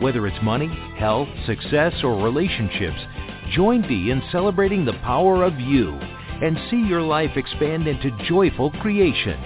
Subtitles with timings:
[0.00, 0.68] Whether it's money,
[0.98, 2.98] health, success, or relationships,
[3.52, 8.70] join Dee in celebrating the power of you and see your life expand into joyful
[8.82, 9.40] creation.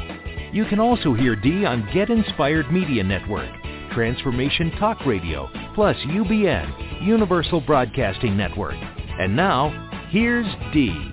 [0.51, 3.51] You can also hear Dee on Get Inspired Media Network,
[3.93, 8.75] Transformation Talk Radio, plus UBN, Universal Broadcasting Network.
[9.19, 9.69] And now,
[10.09, 11.11] here's Dee.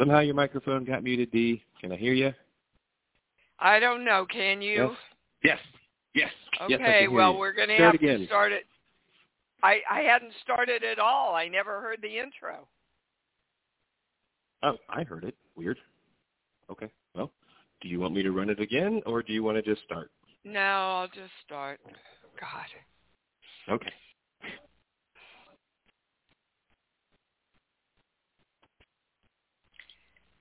[0.00, 1.62] Somehow your microphone got muted, Dee.
[1.78, 2.32] Can I hear you?
[3.58, 4.24] I don't know.
[4.24, 4.94] Can you?
[5.42, 5.58] Yes.
[5.72, 5.79] Yes.
[6.14, 6.30] Yes.
[6.68, 7.08] yes Okay.
[7.08, 7.38] well, you.
[7.38, 8.20] we're going to have again.
[8.20, 8.64] to start it.
[9.62, 11.34] I I hadn't started at all.
[11.34, 12.66] I never heard the intro.
[14.62, 15.34] Oh, I heard it.
[15.56, 15.78] Weird.
[16.70, 16.90] Okay.
[17.14, 17.30] Well,
[17.80, 20.10] do you want me to run it again, or do you want to just start?
[20.44, 21.80] No, I'll just start.
[22.40, 23.72] God.
[23.72, 23.92] Okay.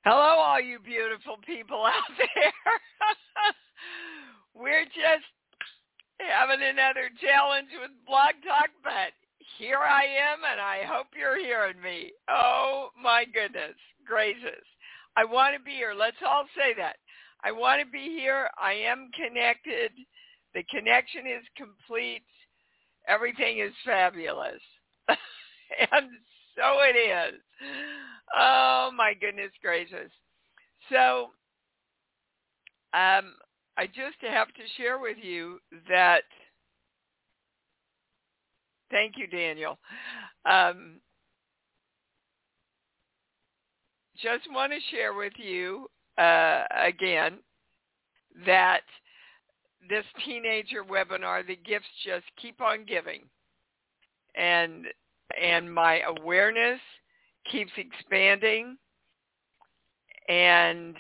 [0.06, 2.54] Hello, all you beautiful people out there.
[4.56, 5.28] We're just
[6.20, 9.16] having another challenge with Blog Talk, but
[9.58, 12.12] here I am, and I hope you're hearing me.
[12.30, 14.66] Oh, my goodness gracious.
[15.16, 15.94] I want to be here.
[15.98, 16.98] Let's all say that.
[17.44, 18.50] I want to be here.
[18.62, 19.92] I am connected.
[20.54, 22.24] The connection is complete.
[23.08, 24.62] Everything is fabulous.
[25.08, 26.10] and
[26.56, 27.40] so it is.
[28.38, 30.12] Oh my goodness gracious.
[30.92, 31.30] So
[32.94, 33.34] um,
[33.80, 35.58] I just have to share with you
[35.88, 36.24] that
[38.92, 39.80] thank you, Daniel.
[40.46, 41.00] Um,
[44.22, 47.36] just want to share with you uh, again
[48.46, 48.82] that
[49.90, 53.22] this teenager webinar, the gifts just keep on giving,
[54.36, 54.88] and
[55.42, 56.82] and my awareness
[57.50, 58.78] keeps expanding,
[60.28, 60.98] and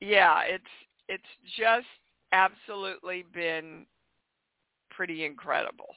[0.00, 0.64] yeah, it's
[1.08, 1.22] it's
[1.56, 1.86] just
[2.32, 3.86] absolutely been
[4.90, 5.94] pretty incredible.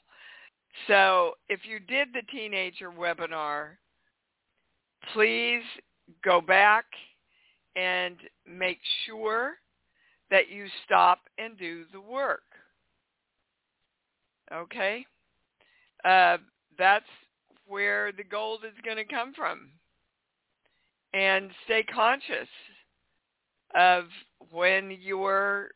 [0.87, 3.71] So if you did the teenager webinar,
[5.13, 5.63] please
[6.23, 6.85] go back
[7.75, 8.15] and
[8.47, 9.53] make sure
[10.29, 12.43] that you stop and do the work.
[14.53, 15.05] Okay?
[16.05, 16.37] Uh,
[16.77, 17.05] that's
[17.67, 19.69] where the gold is going to come from.
[21.13, 22.47] And stay conscious
[23.75, 24.05] of
[24.51, 25.69] when you're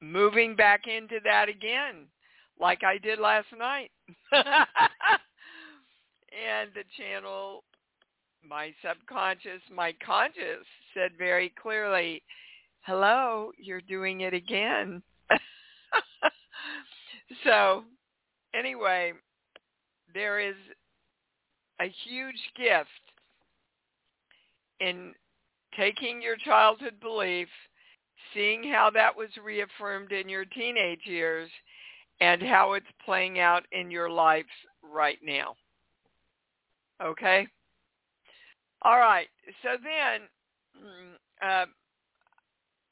[0.00, 2.06] moving back into that again,
[2.60, 3.90] like I did last night.
[4.32, 4.66] and
[6.74, 7.64] the channel,
[8.46, 12.22] my subconscious, my conscious said very clearly,
[12.80, 15.02] hello, you're doing it again.
[17.44, 17.84] so
[18.54, 19.12] anyway,
[20.12, 20.56] there is
[21.80, 22.88] a huge gift
[24.80, 25.14] in
[25.76, 27.48] taking your childhood belief,
[28.34, 31.50] seeing how that was reaffirmed in your teenage years,
[32.20, 34.46] and how it's playing out in your life
[34.82, 35.54] right now.
[37.02, 37.46] Okay?
[38.82, 39.28] All right.
[39.62, 40.28] So then,
[41.42, 41.66] uh,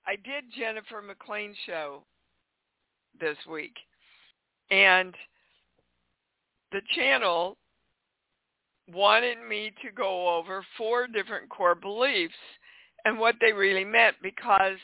[0.06, 2.02] I did Jennifer McLean's show
[3.20, 3.74] this week.
[4.70, 5.14] And
[6.72, 7.56] the channel
[8.92, 12.34] wanted me to go over four different core beliefs
[13.04, 14.76] and what they really meant because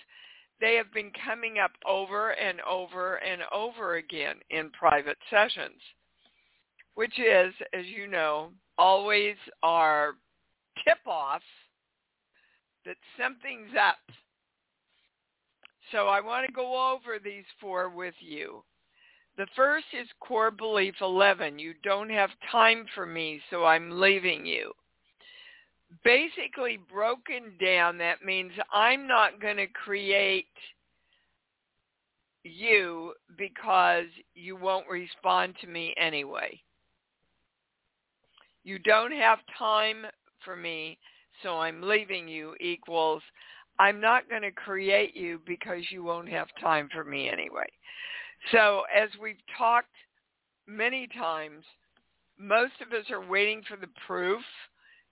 [0.60, 5.80] they have been coming up over and over and over again in private sessions,
[6.94, 10.14] which is, as you know, always our
[10.84, 11.42] tip-off
[12.84, 13.98] that something's up.
[15.92, 18.62] So I want to go over these four with you.
[19.36, 21.58] The first is core belief 11.
[21.58, 24.72] You don't have time for me, so I'm leaving you.
[26.04, 30.46] Basically broken down, that means I'm not going to create
[32.44, 36.60] you because you won't respond to me anyway.
[38.66, 40.04] you don't have time
[40.44, 40.98] for me,
[41.42, 43.22] so I'm leaving you equals
[43.78, 47.66] I'm not going to create you because you won't have time for me anyway.
[48.50, 49.94] So as we've talked
[50.66, 51.62] many times,
[52.38, 54.40] most of us are waiting for the proof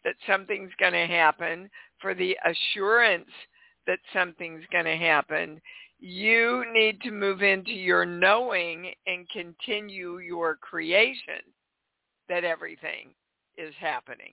[0.05, 1.69] that something's going to happen,
[2.01, 3.31] for the assurance
[3.87, 5.61] that something's going to happen.
[5.99, 11.41] You need to move into your knowing and continue your creation
[12.29, 13.15] that everything
[13.57, 14.33] is happening.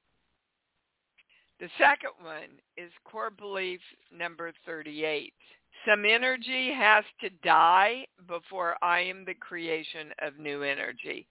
[1.60, 3.80] The second one is core belief
[4.12, 5.32] number 38.
[5.88, 11.28] Some energy has to die before I am the creation of new energy.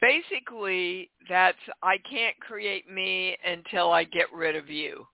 [0.00, 5.06] Basically, that's I can't create me until I get rid of you.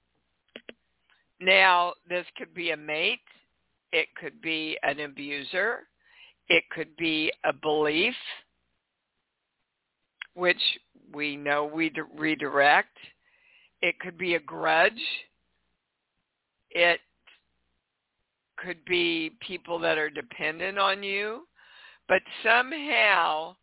[1.40, 3.20] Now, this could be a mate.
[3.92, 5.80] It could be an abuser.
[6.48, 8.14] It could be a belief,
[10.34, 10.60] which
[11.12, 12.96] we know we redirect.
[13.82, 14.92] It could be a grudge.
[16.70, 17.00] It
[18.56, 21.46] could be people that are dependent on you.
[22.08, 23.56] But somehow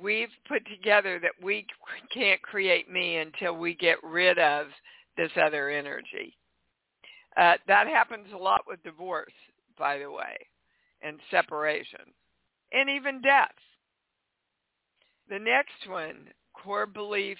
[0.00, 1.66] we've put together that we
[2.14, 4.66] can't create me until we get rid of
[5.16, 6.36] this other energy.
[7.36, 9.32] Uh, that happens a lot with divorce,
[9.78, 10.36] by the way,
[11.02, 12.00] and separation,
[12.72, 13.50] and even death.
[15.28, 17.38] The next one, core belief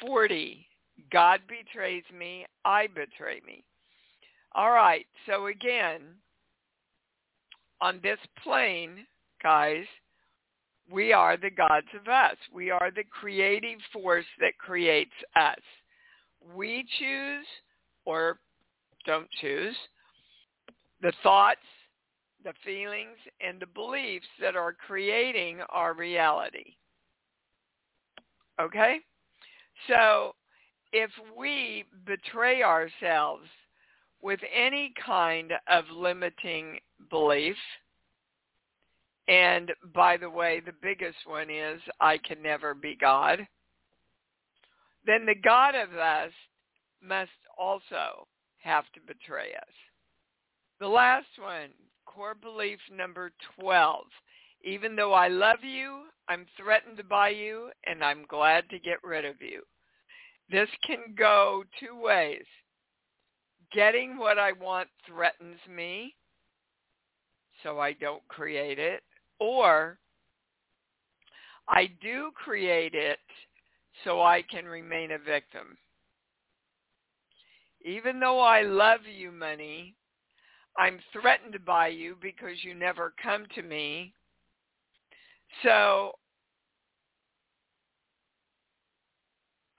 [0.00, 0.66] 40,
[1.10, 3.64] God betrays me, I betray me.
[4.54, 6.02] All right, so again,
[7.80, 9.06] on this plane,
[9.42, 9.84] guys,
[10.90, 12.36] we are the gods of us.
[12.52, 15.60] We are the creative force that creates us.
[16.54, 17.46] We choose
[18.04, 18.38] or
[19.06, 19.76] don't choose
[21.00, 21.60] the thoughts,
[22.44, 26.74] the feelings, and the beliefs that are creating our reality.
[28.60, 28.98] Okay?
[29.88, 30.34] So
[30.92, 33.46] if we betray ourselves
[34.22, 36.78] with any kind of limiting
[37.10, 37.56] belief,
[39.28, 43.46] and by the way, the biggest one is I can never be God,
[45.06, 46.32] then the God of us
[47.02, 48.26] must also
[48.62, 49.74] have to betray us.
[50.80, 51.70] The last one,
[52.06, 54.04] core belief number 12.
[54.64, 59.24] Even though I love you, I'm threatened by you, and I'm glad to get rid
[59.24, 59.62] of you.
[60.50, 62.44] This can go two ways.
[63.72, 66.14] Getting what I want threatens me,
[67.62, 69.02] so I don't create it,
[69.42, 69.98] or
[71.68, 73.18] I do create it
[74.04, 75.76] so I can remain a victim.
[77.84, 79.96] Even though I love you, money,
[80.78, 84.14] I'm threatened by you because you never come to me.
[85.64, 86.12] So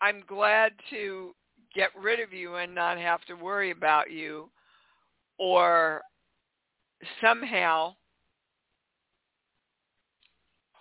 [0.01, 1.33] I'm glad to
[1.73, 4.49] get rid of you and not have to worry about you
[5.39, 6.01] or
[7.21, 7.95] somehow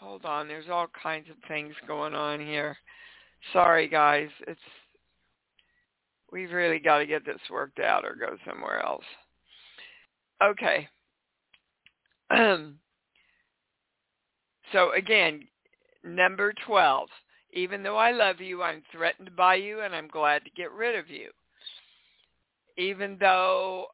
[0.02, 2.76] hold on there's all kinds of things going on here.
[3.52, 4.60] Sorry guys it's
[6.32, 9.04] we've really got to get this worked out or go somewhere else.
[10.43, 10.88] Okay.
[14.72, 15.43] So again
[16.02, 17.08] number 12
[17.52, 20.98] even though I love you i'm threatened by you and i'm glad to get rid
[20.98, 21.29] of you.
[22.79, 23.88] Even though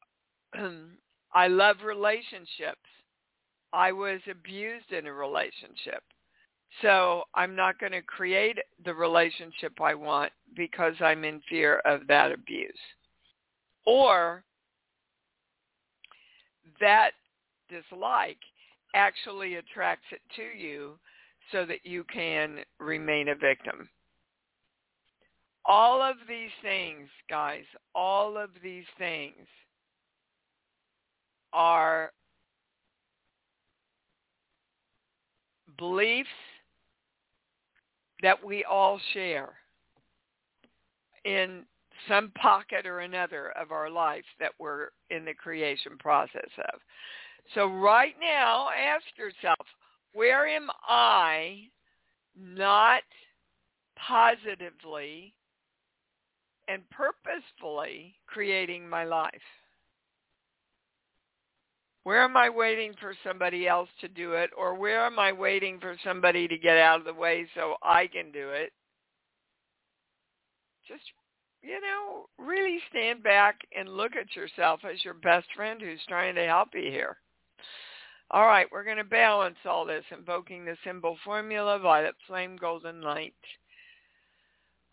[1.35, 2.79] i love relationships
[3.73, 6.03] I was abused in a relationship.
[6.83, 12.07] So I'm not going to create the relationship I want because I'm in fear of
[12.09, 12.73] that abuse.
[13.87, 14.45] Or
[16.81, 17.13] that
[17.69, 18.39] dislike
[18.95, 20.99] actually attracts it to you
[21.53, 23.89] so that you can remain a victim.
[25.65, 29.47] All of these things, guys, all of these things
[31.53, 32.13] are
[35.79, 36.29] beliefs
[38.23, 39.51] that we all share
[41.25, 41.63] in
[42.09, 46.81] some pocket or another of our life that we're in the creation process of.
[47.55, 49.67] So right now, ask yourself,
[50.13, 51.69] where am I
[52.37, 53.03] not
[53.97, 55.35] positively
[56.69, 59.33] and purposefully creating my life?
[62.09, 64.49] Where am I waiting for somebody else to do it?
[64.57, 68.07] Or where am I waiting for somebody to get out of the way so I
[68.07, 68.73] can do it?
[70.89, 71.03] Just,
[71.61, 76.35] you know, really stand back and look at yourself as your best friend who's trying
[76.37, 77.19] to help you here.
[78.31, 83.03] All right, we're going to balance all this, invoking the symbol formula, violet flame, golden
[83.03, 83.35] light.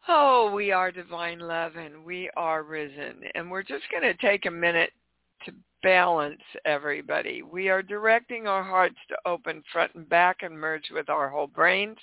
[0.10, 3.22] Oh, we are divine love and we are risen.
[3.36, 4.92] And we're just going to take a minute
[5.46, 5.54] to
[5.86, 7.44] balance everybody.
[7.44, 11.46] We are directing our hearts to open front and back and merge with our whole
[11.46, 12.00] brains.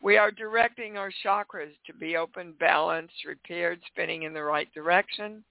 [0.00, 5.42] We are directing our chakras to be open, balanced, repaired, spinning in the right direction.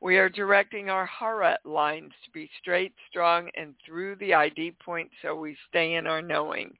[0.00, 5.12] We are directing our hara lines to be straight, strong, and through the ID point
[5.22, 6.76] so we stay in our knowing.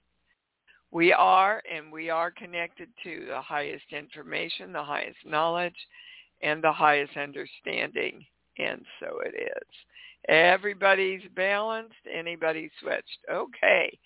[0.91, 5.87] We are and we are connected to the highest information, the highest knowledge,
[6.43, 8.25] and the highest understanding.
[8.59, 9.69] And so it is.
[10.29, 13.19] Everybody's balanced, anybody switched.
[13.31, 13.99] Okay,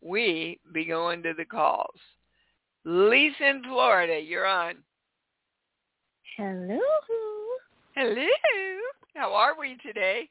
[0.00, 1.98] we be going to the calls.
[2.84, 4.74] Lisa in Florida, you're on.
[6.36, 6.78] Hello.
[7.94, 8.26] Hello.
[9.14, 10.28] How are we today?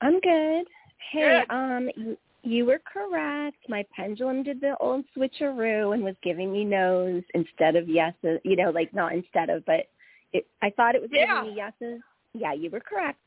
[0.00, 0.64] I'm good.
[1.12, 1.54] Hey, Good.
[1.54, 3.56] um, you, you were correct.
[3.68, 8.40] My pendulum did the old switcheroo and was giving me no's instead of yeses.
[8.44, 9.86] You know, like not instead of, but
[10.32, 11.40] it, I thought it was Yeah.
[11.42, 12.00] giving me yeses.
[12.38, 13.18] Yeah, you were correct.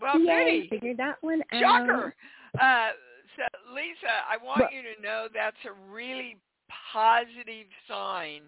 [0.00, 1.60] Well, Yay, figured that one out.
[1.60, 2.14] Shocker.
[2.60, 2.90] Uh,
[3.36, 3.42] so,
[3.74, 6.36] Lisa, I want Well- you to know that's a really
[6.92, 8.42] positive sign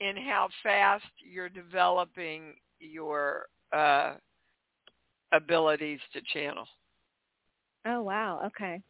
[0.00, 4.14] in how fast you're developing your uh,
[5.32, 6.66] abilities to channel.
[7.86, 8.40] Oh wow.
[8.46, 8.80] Okay.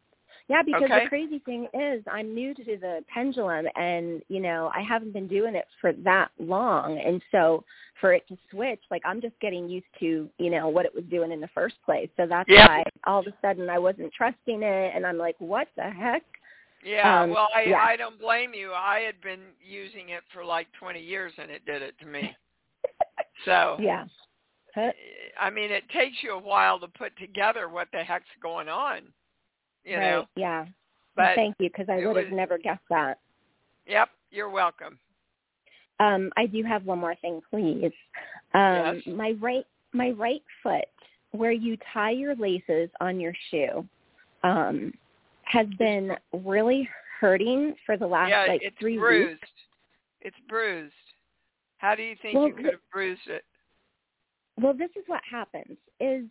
[0.49, 1.03] Yeah, because Okay.
[1.03, 5.27] the crazy thing is I'm new to the pendulum and, you know, I haven't been
[5.27, 6.99] doing it for that long.
[6.99, 7.63] And so
[8.01, 11.05] for it to switch, like I'm just getting used to, you know, what it was
[11.05, 12.09] doing in the first place.
[12.17, 12.67] So that's Yep.
[12.67, 16.23] why all of a sudden I wasn't trusting it and I'm like, what the heck?
[16.83, 17.79] Yeah, Um, well, I yeah.
[17.81, 18.73] I don't blame you.
[18.73, 22.35] I had been using it for like 20 years and it did it to me.
[23.45, 24.05] So, Yeah.
[25.39, 29.01] I mean, it takes you a while to put together what the heck's going on,
[29.83, 30.11] you right.
[30.11, 30.25] know.
[30.35, 30.65] Yeah.
[31.15, 33.19] But Thank you because I would have never guessed that.
[33.87, 34.97] yep, you're welcome.
[35.99, 37.91] Um, I do have one more thing, please.
[38.55, 39.15] Um, Yes.
[39.15, 40.85] My right my right foot,
[41.31, 43.87] where you tie your laces on your shoe,
[44.43, 44.91] um,
[45.43, 49.29] has been really hurting for the last yeah, like it's three bruised.
[49.33, 49.49] weeks.
[50.21, 50.93] It's bruised.
[51.77, 53.43] How do you think Well, you could have bruised it?
[54.59, 56.23] Well, this is what happens: is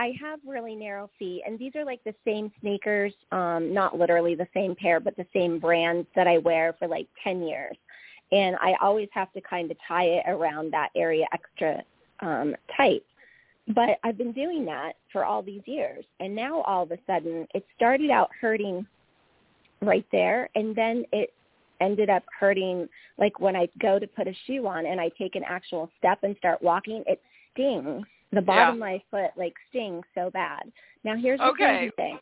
[0.00, 4.34] I have really narrow feet, and these are like the same sneakers, um, not literally
[4.34, 7.76] the same pair, but the same brands that I wear for like ten years,
[8.32, 11.82] and I always have to kind of tie it around that area extra
[12.20, 13.02] um, tight.
[13.68, 17.46] But I've been doing that for all these years, and now all of a sudden
[17.54, 18.86] it started out hurting
[19.82, 21.34] right there, and then it
[21.82, 22.88] ended up hurting
[23.18, 26.20] like when I go to put a shoe on and I take an actual step
[26.22, 27.20] and start walking, it
[27.52, 28.06] stings.
[28.32, 30.62] The bottom of my foot like stings so bad.
[31.04, 31.64] Now here's the Okay.
[31.64, 32.18] crazy thing.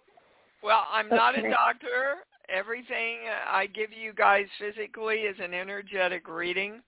[0.62, 2.24] Well, I'm not a doctor.
[2.48, 6.82] Everything I give you guys physically is an energetic reading.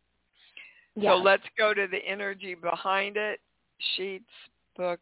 [0.96, 1.12] Yeah.
[1.12, 3.40] So let's go to the energy behind it.
[3.96, 4.24] Sheets,
[4.76, 5.00] book.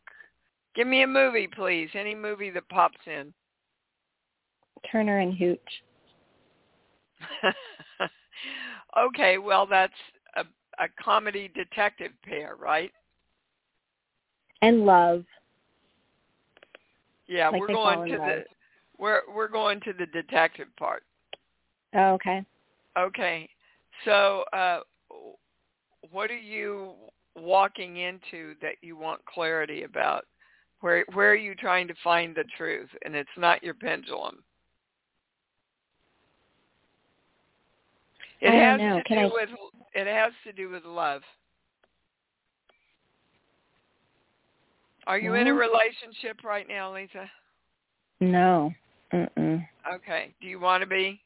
[0.74, 1.88] Give me a movie, please.
[1.94, 3.32] Any movie that pops in.
[4.90, 5.58] Turner and Hooch.
[8.98, 9.92] okay, well that's
[10.36, 10.42] a,
[10.82, 12.92] a comedy detective pair, right?
[14.62, 15.24] And love.
[17.26, 18.28] Yeah, Like we're going to love.
[18.28, 18.44] the
[18.98, 21.02] we're we're going to the detective part.
[21.94, 22.44] Oh, okay.
[22.98, 23.48] Okay.
[24.04, 24.80] So, uh
[26.10, 26.92] what are you
[27.36, 30.24] walking into that you want clarity about?
[30.80, 32.88] Where where are you trying to find the truth?
[33.04, 34.42] And it's not your pendulum.
[38.40, 38.98] It has know.
[38.98, 39.50] to Can do I- with
[39.94, 41.22] it has to do with love.
[45.08, 47.30] Are you in a relationship right now, Lisa?
[48.20, 48.72] No.
[49.14, 49.66] Mm-mm.
[49.94, 50.34] Okay.
[50.42, 51.18] Do you want to be?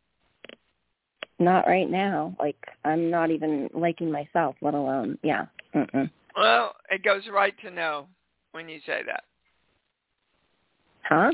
[1.41, 2.37] Not right now.
[2.39, 5.47] Like I'm not even liking myself, let alone yeah.
[5.75, 6.09] Mm-mm.
[6.37, 8.07] Well, it goes right to no
[8.53, 9.25] when you say that.
[11.03, 11.33] Huh?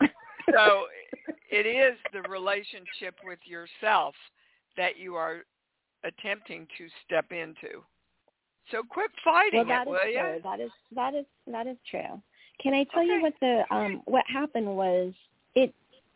[0.00, 0.84] So
[1.50, 4.14] it is the relationship with yourself
[4.76, 5.38] that you are
[6.04, 7.82] attempting to step into.
[8.70, 10.34] So quit fighting well, that it, is will true.
[10.36, 10.40] you?
[10.42, 12.20] That is that is that is true.
[12.62, 13.14] Can I tell Okay.
[13.14, 15.12] you what the um what happened was
[15.54, 15.74] it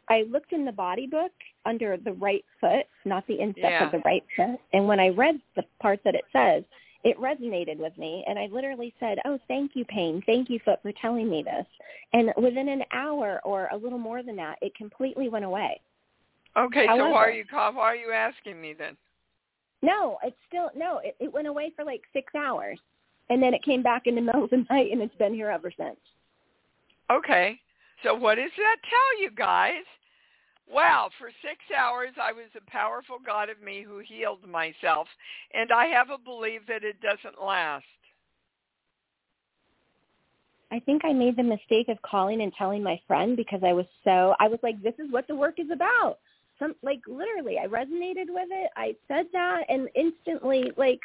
[0.09, 1.33] I looked in the body book
[1.65, 3.85] under the right foot, not the instep Yeah.
[3.87, 6.65] of the right foot, and when I read the part that it says,
[7.05, 10.23] it resonated with me and I literally said, "Oh, thank you pain.
[10.27, 11.67] Thank you foot for telling me this."
[12.13, 15.81] And within an hour or a little more than that, it completely went away.
[16.57, 18.97] Okay, so why are you why are you asking me then?
[19.83, 22.79] No, it's still no, it, it went away for like 6 hours.
[23.31, 25.51] And then it came back in the middle of the night and it's been here
[25.51, 25.99] ever since.
[27.11, 27.59] Okay.
[28.03, 29.85] So what does that tell you guys?
[30.71, 35.07] Wow, for six hours I was a powerful God of me who healed myself,
[35.53, 37.85] and I have a belief that it doesn't last.
[40.71, 43.85] I think I made the mistake of calling and telling my friend because I was
[44.05, 46.19] so I was like, this is what the work is about.
[46.59, 48.71] Some like literally, I resonated with it.
[48.77, 51.01] I said that, and instantly, like,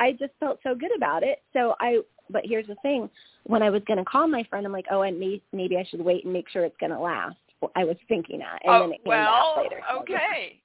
[0.00, 1.42] I just felt so good about it.
[1.52, 2.00] So I.
[2.30, 3.08] But here's the thing:
[3.44, 5.84] when I was going to call my friend, I'm like, oh, and may, maybe I
[5.84, 7.36] should wait and make sure it's going to last.
[7.76, 9.80] I was thinking that, and oh, then it came well, later.
[9.88, 10.60] So okay,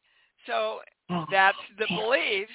[0.46, 0.80] so
[1.12, 2.00] oh, that's the man.
[2.04, 2.48] belief.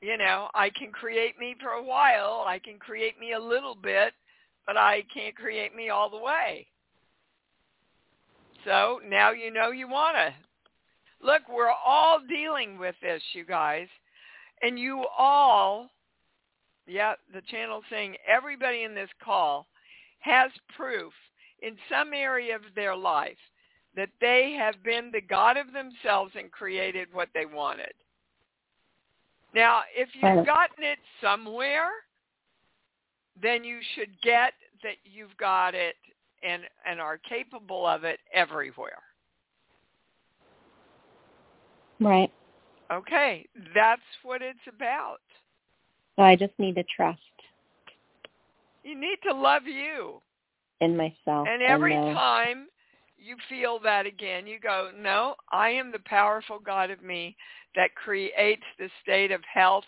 [0.00, 2.44] You know, I can create me for a while.
[2.46, 4.12] I can create me a little bit,
[4.66, 6.68] but I can't create me all the way.
[8.64, 10.34] So now you know you want to.
[11.24, 13.88] Look, we're all dealing with this, you guys.
[14.62, 15.90] And you all,
[16.86, 19.66] yeah, the channel saying everybody in this call
[20.20, 21.12] has proof
[21.62, 23.36] in some area of their life
[23.96, 27.92] that they have been the God of themselves and created what they wanted.
[29.54, 31.90] Now, if you've gotten it somewhere,
[33.40, 35.96] then you should get that you've got it
[36.42, 39.02] and and are capable of it everywhere.
[42.00, 42.32] Right.
[42.92, 45.18] Okay, that's what it's about.
[46.16, 47.20] So I just need to trust.
[48.82, 50.22] You need to love you.
[50.80, 51.48] In myself.
[51.48, 52.66] And every and time
[53.18, 57.36] you feel that again, you go, no, I am the powerful God of me
[57.74, 59.84] that creates the state of health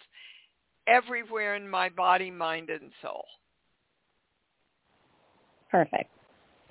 [0.86, 3.24] everywhere in my body, mind, and soul.
[5.70, 6.10] Perfect.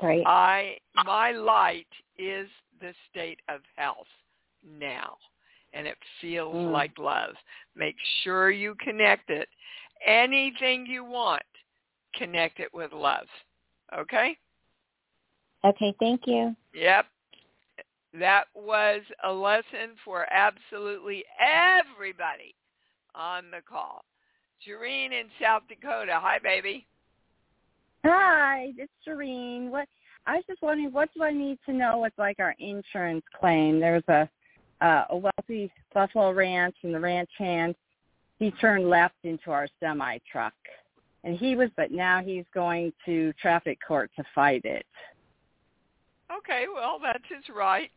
[0.01, 0.23] Right.
[0.25, 1.87] I my light
[2.17, 2.47] is
[2.81, 4.07] the state of health
[4.63, 5.17] now.
[5.73, 6.71] And it feels mm.
[6.71, 7.35] like love.
[7.75, 9.47] Make sure you connect it.
[10.05, 11.43] Anything you want,
[12.15, 13.27] connect it with love.
[13.97, 14.35] Okay?
[15.63, 16.55] Okay, thank you.
[16.73, 17.05] Yep.
[18.19, 22.55] That was a lesson for absolutely everybody
[23.13, 24.03] on the call.
[24.67, 26.19] Jareen in South Dakota.
[26.19, 26.87] Hi, baby.
[28.05, 29.69] Hi, it's Serene.
[29.69, 29.87] What
[30.25, 33.79] I was just wondering, what do I need to know with like our insurance claim?
[33.79, 34.29] There's a
[34.81, 37.75] uh, a wealthy Buffalo Ranch, and the ranch hand
[38.37, 40.53] he turned left into our semi truck,
[41.25, 44.85] and he was, but now he's going to traffic court to fight it.
[46.37, 47.91] Okay, well that's his right,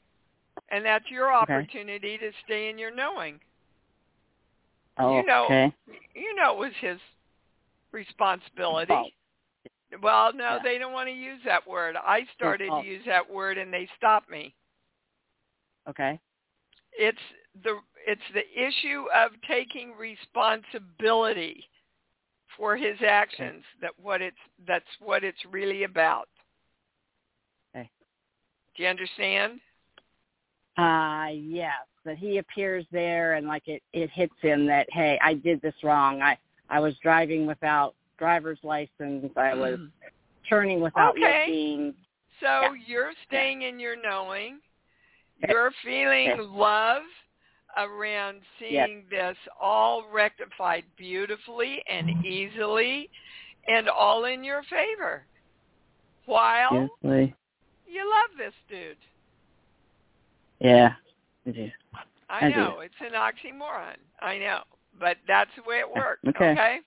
[0.70, 2.26] and that's your opportunity okay.
[2.26, 3.38] to stay in your knowing.
[4.98, 5.72] Oh, you know, okay.
[6.14, 6.98] you know it was his
[7.92, 9.14] responsibility.
[10.00, 10.58] Well, no, yeah.
[10.62, 11.96] they don't want to use that word.
[11.96, 14.54] I started to use that word and they stopped me.
[15.88, 16.18] Okay.
[16.92, 17.18] It's
[17.64, 21.64] the it's the issue of taking responsibility
[22.56, 23.82] for his actions okay.
[23.82, 26.28] that what it's that's what it's really about.
[27.74, 27.90] Okay.
[28.76, 29.60] Do you understand?
[30.78, 31.72] Uh yes,
[32.04, 35.74] that he appears there and like it it hits him that hey, I did this
[35.82, 36.22] wrong.
[36.22, 39.32] I I was driving without driver's license.
[39.36, 39.90] I was mm.
[40.48, 41.46] turning without okay.
[41.48, 41.94] looking.
[42.38, 42.70] So yeah.
[42.86, 44.60] you're staying in your knowing.
[45.48, 47.02] You're feeling love
[47.76, 53.10] around seeing this all rectified beautifully and easily
[53.66, 55.24] and all in your favor.
[56.26, 57.28] While yes,
[57.88, 58.96] you love this dude.
[60.60, 60.92] Yeah,
[61.44, 61.70] I do.
[62.30, 62.74] I, I know.
[62.76, 62.80] Do.
[62.82, 63.96] It's an oxymoron.
[64.20, 64.60] I know.
[65.00, 66.20] But that's the way it works.
[66.28, 66.50] Okay.
[66.50, 66.78] okay?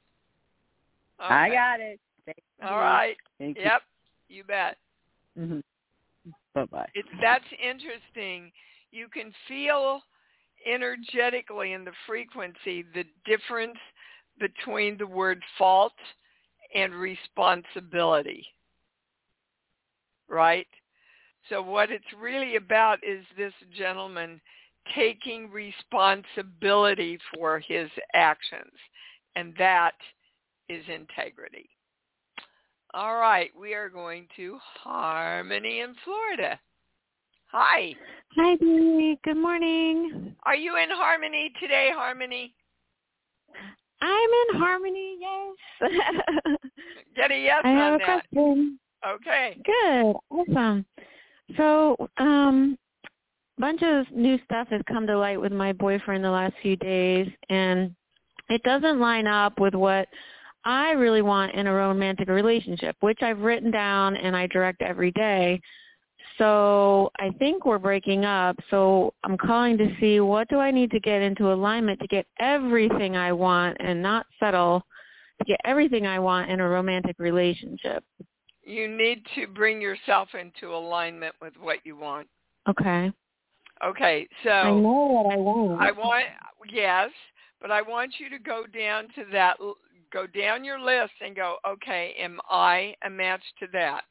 [1.23, 1.34] Okay.
[1.34, 1.99] I got it.
[2.25, 3.15] Thank All right.
[3.39, 3.82] Thank yep.
[4.28, 4.78] You, you bet.
[5.38, 5.60] Mm-hmm.
[6.54, 6.89] Bye bye.
[7.21, 8.51] That's interesting.
[8.91, 10.01] You can feel
[10.65, 13.78] energetically in the frequency the difference
[14.39, 15.93] between the word fault
[16.73, 18.45] and responsibility.
[20.28, 20.67] Right?
[21.49, 24.41] So what it's really about is this gentleman
[24.95, 28.71] taking responsibility for his actions.
[29.36, 29.93] And that
[30.69, 31.69] is integrity.
[32.93, 36.60] All right, we are going to Harmony in Florida.
[37.47, 37.93] Hi.
[38.38, 39.17] Hi, Dee.
[39.23, 40.36] Good morning.
[40.43, 42.54] Are you in Harmony today, Harmony?
[44.01, 45.91] I'm in Harmony, yes.
[47.15, 48.30] Get a yes I on have a that.
[48.32, 48.80] question.
[49.08, 49.58] Okay.
[49.65, 50.15] Good.
[50.30, 50.86] Awesome.
[51.58, 52.78] So, um,
[53.58, 56.75] a bunch of new stuff has come to light with my boyfriend the last few
[56.75, 57.95] days, and
[58.49, 60.08] it doesn't line up with what
[60.65, 65.12] I really want in a romantic relationship, which I've written down and I direct every
[65.12, 65.62] day.
[66.38, 68.58] So I think we're breaking up.
[68.69, 72.25] So I'm calling to see what do I need to get into alignment to get
[72.39, 74.84] everything I want and not settle
[75.39, 78.04] to get everything I want in a romantic relationship.
[78.63, 82.28] you need to bring yourself into alignment with what you want.
[82.67, 83.12] Okay.
[83.84, 85.82] Okay, so I know what I want.
[85.82, 86.25] I want
[86.71, 87.12] yes,
[87.62, 89.58] but I want you to go down to that
[90.15, 94.04] go down your list and go, okay, am I a match to that?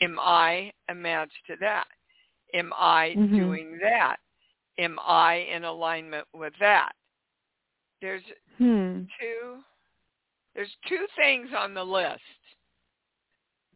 [0.00, 1.88] Am I a match to that?
[2.54, 3.36] Am I Mhm.
[3.36, 4.18] doing that?
[4.78, 6.92] Am I in alignment with that?
[8.00, 8.22] There's
[8.58, 9.04] Hmm.
[9.20, 9.64] two
[10.54, 12.20] there's two things on the list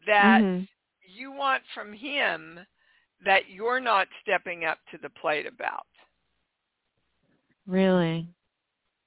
[0.06, 0.68] that Mhm.
[1.02, 2.64] you want from him
[3.24, 5.86] that you're not stepping up to the plate about.
[7.66, 8.26] Really?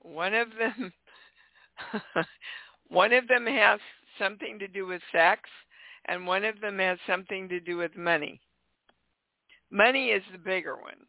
[0.01, 0.93] One of them
[2.87, 3.79] one of them has
[4.19, 5.41] something to do with sex
[6.05, 8.39] and one of them has something to do with money.
[9.71, 11.05] Money is the bigger one.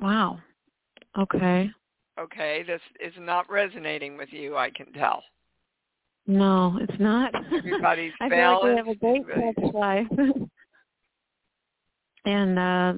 [0.00, 0.40] Wow.
[1.18, 1.70] Okay.
[2.18, 5.22] Okay, this is not resonating with you, I can tell.
[6.26, 7.34] No, it's not.
[7.56, 9.26] Everybody's I feel like we have a balanced.
[9.26, 10.06] great sex life.
[12.24, 12.94] and uh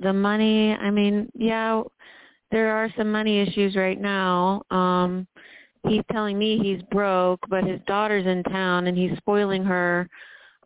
[0.00, 1.82] the money, I mean, yeah,
[2.50, 4.62] there are some money issues right now.
[4.70, 5.26] Um
[5.86, 10.08] he's telling me he's broke, but his daughter's in town and he's spoiling her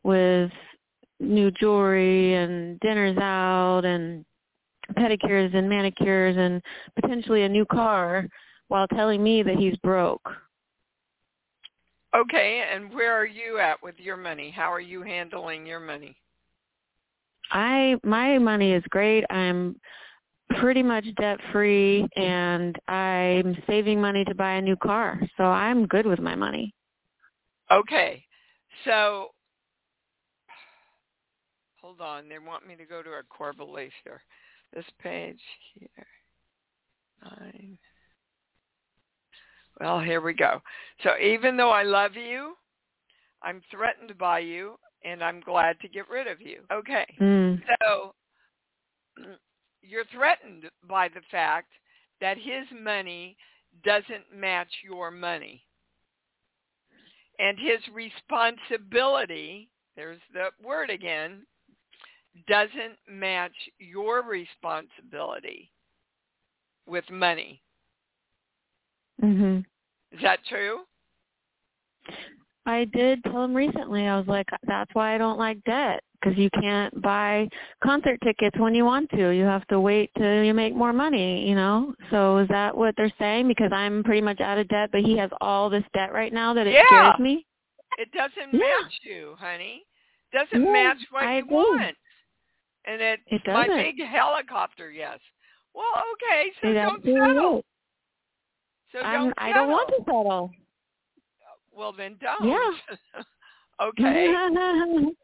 [0.03, 0.51] with
[1.21, 4.25] new jewelry and dinners out and
[4.93, 6.61] pedicures and manicures and
[7.01, 8.27] potentially a new car
[8.69, 10.29] while telling me that he's broke.
[12.15, 14.51] Okay, and where are you at with your money?
[14.51, 16.17] How are you handling your money?
[17.51, 19.25] I my money is great.
[19.31, 19.77] I'm
[20.61, 25.21] pretty much debt free and I'm saving money to buy a new car.
[25.37, 26.73] So I'm good with my money.
[27.71, 28.25] Okay,
[28.85, 29.29] so
[31.81, 32.29] hold on.
[32.29, 34.21] They want me to go to our core beliefs here.
[34.75, 35.41] This page
[35.75, 36.07] here.
[37.25, 37.79] Nine.
[39.81, 40.61] Well, here we go.
[41.03, 42.55] So even though I love you,
[43.43, 46.61] I'm threatened by you, and I'm glad to get rid of you.
[46.73, 47.07] Okay.
[47.21, 47.61] Mm.
[47.81, 48.13] So
[49.83, 51.69] you're threatened by the fact
[52.21, 53.37] that his money
[53.85, 55.65] doesn't match your money.
[57.39, 61.47] And his responsibility, there's the word again,
[62.47, 65.71] doesn't match your responsibility
[66.87, 67.61] with money.
[69.23, 69.59] Mm-hmm.
[70.15, 70.81] Is that true?
[72.67, 74.07] I did tell him recently.
[74.07, 77.49] I was like, that's why I don't like debt because you can't buy
[77.83, 79.31] concert tickets when you want to.
[79.31, 81.95] You have to wait till you make more money, you know?
[82.11, 83.49] So is that what they're saying?
[83.49, 86.55] Because I'm pretty much out of debt, but he has all this debt right now
[86.55, 86.87] that it Yeah.
[86.87, 87.47] scares me?
[87.99, 88.59] It doesn't Yeah.
[88.59, 89.85] match you, honey.
[90.33, 91.57] Doesn't Yeah, match what I you agree.
[91.57, 91.97] want.
[92.85, 93.77] And it, It doesn't.
[93.77, 95.19] my big helicopter, yes.
[95.75, 97.65] Well, okay, so It don't settle.
[98.93, 100.05] So I'm, don't I don't want settle.
[100.05, 100.51] to settle.
[101.75, 102.49] Well, then don't.
[102.49, 103.23] Yeah.
[103.83, 104.35] okay.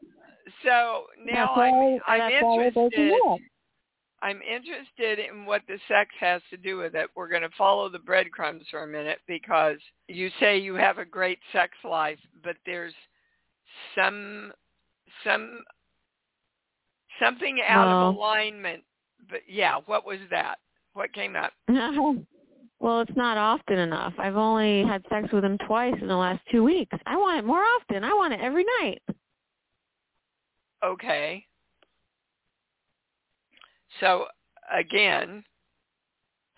[0.65, 3.49] So now I'm, I'm that's why we're breaking interested.
[4.21, 7.09] I'm interested in what the sex has to do with it.
[7.15, 9.77] We're going to follow the breadcrumbs for a minute because
[10.09, 12.95] you say you have a great sex life, but there's
[13.95, 14.53] some
[15.25, 15.61] some
[17.23, 18.83] something out of alignment.
[19.31, 20.57] But yeah, what was that?
[20.95, 21.53] What came up?
[21.69, 24.15] well, it's not often enough.
[24.19, 26.97] I've only had sex with him twice in the last two weeks.
[27.07, 28.03] I want it more often.
[28.03, 29.01] I want it every night.
[30.85, 31.45] Okay.
[34.01, 34.27] So
[34.73, 35.45] again,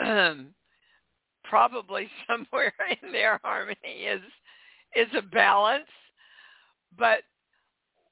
[0.00, 0.48] um,
[1.44, 4.22] probably somewhere in their harmony is
[4.96, 5.88] is a balance,
[6.98, 7.20] but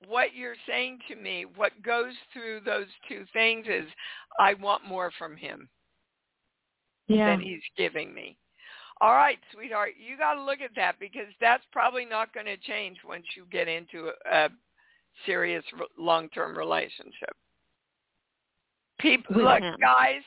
[0.07, 3.85] what you're saying to me, what goes through those two things is
[4.39, 5.69] I want more from him
[7.09, 7.27] Yeah.
[7.27, 8.39] than he's giving me.
[9.01, 12.57] All right, sweetheart, you got to look at that because that's probably not going to
[12.57, 14.49] change once you get into a, a
[15.27, 15.65] serious
[15.97, 17.35] long-term relationship.
[18.99, 20.23] People, look, guys,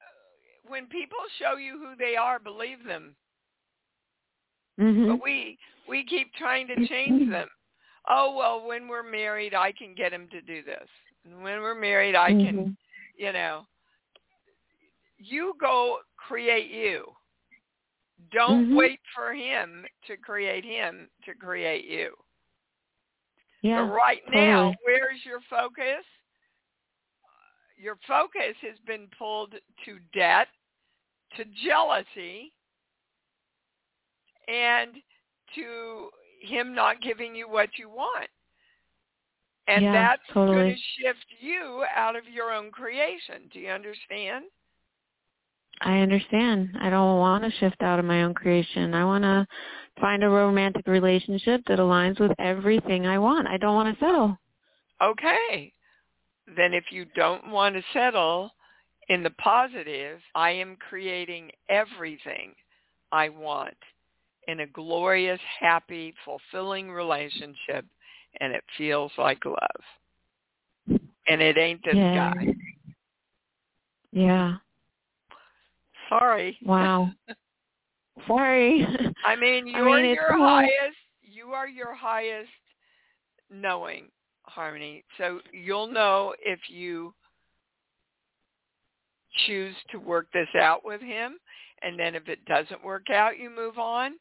[0.00, 3.16] uh, when people show you who they are, believe them.
[4.78, 5.08] Mhm.
[5.08, 7.48] But we we keep trying to change them.
[8.08, 10.88] Oh well, when we're married, I can get him to do this.
[11.24, 12.76] And when we're married, I can, Mhm.
[13.16, 13.66] you know.
[15.18, 17.16] You go create you.
[18.30, 18.76] Don't Mhm.
[18.76, 22.16] wait for him to create him to create you.
[23.64, 23.86] Yeah.
[23.86, 24.76] But right now, totally.
[24.84, 26.04] where's your focus?
[27.82, 29.54] Your focus has been pulled
[29.86, 30.48] to debt,
[31.38, 32.52] to jealousy,
[34.48, 34.90] and
[35.54, 36.10] to
[36.42, 38.28] him not giving you what you want.
[39.66, 40.56] And Yeah, that's totally.
[40.56, 43.48] going to shift you out of your own creation.
[43.50, 44.44] Do you understand?
[45.80, 46.76] I understand.
[46.82, 48.92] I don't want to shift out of my own creation.
[48.92, 49.46] I want to
[50.00, 53.46] find a romantic relationship that aligns with everything I want.
[53.46, 54.38] I don't want to settle.
[55.02, 55.72] Okay.
[56.56, 58.50] Then if you don't want to settle
[59.08, 62.54] in the positive, I am creating everything
[63.12, 63.76] I want
[64.48, 67.86] in a glorious, happy, fulfilling relationship
[68.40, 70.98] and it feels like love.
[71.26, 72.34] And it ain't this yeah.
[72.34, 72.54] guy.
[74.12, 74.54] Yeah.
[76.08, 76.58] Sorry.
[76.64, 77.10] Wow.
[78.26, 78.86] Sorry.
[79.24, 80.96] I mean, you're I mean, your highest.
[81.22, 82.50] You are your highest
[83.50, 84.06] knowing,
[84.44, 85.04] Harmony.
[85.18, 87.14] So you'll know if you
[89.46, 91.38] choose to work this out with him,
[91.82, 94.12] and then if it doesn't work out, you move on,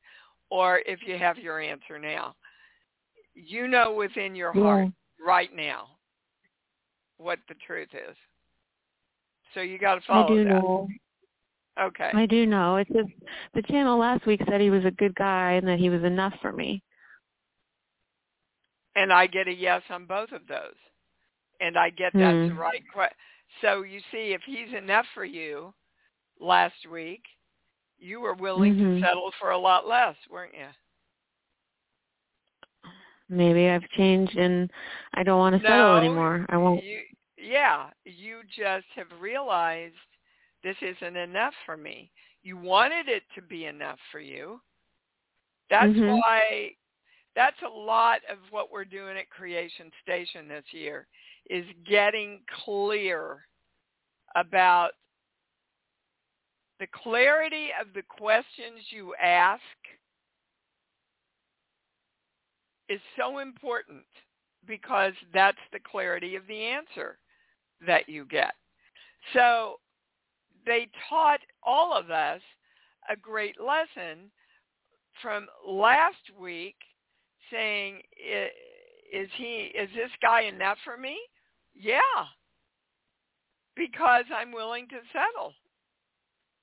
[0.49, 2.36] or if you have your answer now.
[3.36, 5.25] You know within your heart Yeah.
[5.25, 5.88] right now
[7.17, 8.15] what the truth is.
[9.53, 10.49] So you got to I follow do that.
[10.49, 10.88] know.
[11.80, 12.14] Okay.
[12.14, 12.78] I do know.
[12.78, 13.10] It's just
[13.54, 16.34] the channel last week said he was a good guy and that he was enough
[16.42, 16.84] for me.
[18.96, 20.76] and I get a yes on both of those.
[21.60, 22.60] And I get that's the Hmm.
[22.60, 23.16] right question.
[23.62, 25.74] So you see, if he's enough for you
[26.40, 27.24] last week,
[28.00, 29.00] you were willing Mhm.
[29.00, 30.68] to settle for a lot less, weren't you?
[33.30, 34.70] Maybe I've changed and
[35.14, 36.46] I don't want to settle anymore.
[36.50, 36.84] I won't.
[36.84, 37.02] You,
[37.38, 39.96] yeah, you just have realized
[40.63, 42.12] this isn't enough for me.
[42.41, 44.62] You wanted it to be enough for you.
[45.69, 46.06] That's Mhm.
[46.06, 46.76] why
[47.36, 51.08] that's a lot of what we're doing at Creation Station this year
[51.49, 53.47] is getting clear
[54.36, 54.91] about
[56.80, 59.62] the clarity of the questions you ask
[62.89, 64.04] is so important
[64.67, 67.17] because that's the clarity of the answer
[67.86, 68.54] that you get.
[69.34, 69.80] So
[70.65, 72.41] they taught all of us
[73.10, 74.32] a great lesson
[75.21, 76.76] from last week
[77.52, 78.02] saying
[79.13, 81.17] is he is this guy enough for me?
[81.76, 81.99] Yeah.
[83.76, 85.54] Because I'm willing to settle.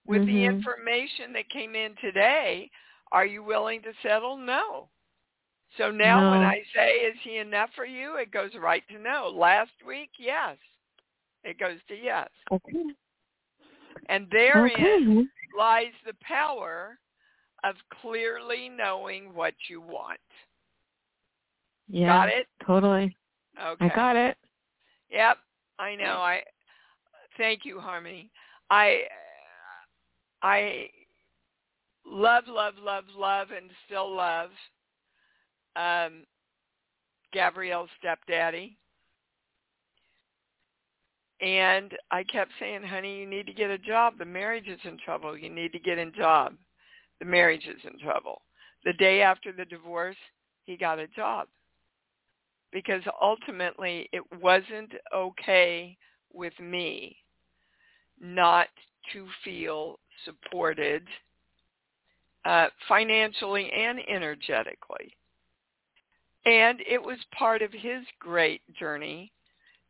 [0.07, 0.55] With the Mhm.
[0.55, 2.71] information that came in today,
[3.13, 4.37] are you willing to settle?
[4.37, 4.89] No.
[5.77, 9.29] So now when I say is he enough for you, it goes right to no.
[9.29, 10.59] Last week, yes.
[11.45, 12.29] It goes to yes.
[12.51, 12.95] Okay.
[14.07, 15.29] And therein Okay.
[15.57, 16.99] lies the power
[17.65, 20.21] of clearly knowing what you want.
[21.89, 22.07] Yeah.
[22.07, 22.49] Got it?
[22.65, 23.17] Totally.
[23.61, 23.85] Okay.
[23.85, 24.37] I got it.
[25.11, 25.39] Yep,
[25.79, 26.19] I know.
[26.23, 26.43] I
[27.37, 28.31] thank you, Harmony.
[28.71, 29.03] I
[30.43, 30.89] I
[32.07, 34.51] love, love, love, love, and still love
[35.77, 36.25] um,
[37.33, 38.77] Gabrielle's stepdaddy.
[41.41, 44.19] And I kept saying, honey, you need to get a job.
[44.19, 45.37] The marriage is in trouble.
[45.37, 46.55] You need to get a job.
[47.19, 48.43] The marriage is in trouble.
[48.85, 50.17] The day after the divorce,
[50.65, 51.49] he got a job.
[52.73, 55.97] Because ultimately it wasn't okay
[56.33, 57.17] with me
[58.21, 58.69] not
[59.13, 61.03] to feel supported
[62.45, 65.17] uh, financially and energetically.
[66.45, 69.33] And it was part of his great journey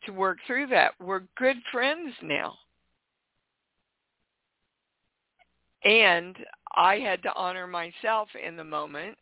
[0.07, 0.93] to work through that.
[1.01, 2.55] We're good friends now.
[5.85, 6.37] And
[6.75, 9.17] I had to honor myself in the moment.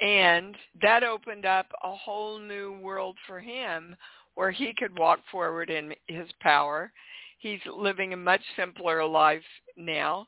[0.00, 3.94] And that opened up a whole new world for him
[4.34, 6.90] where he could walk forward in his power.
[7.38, 9.42] He's living a much simpler life
[9.76, 10.26] now,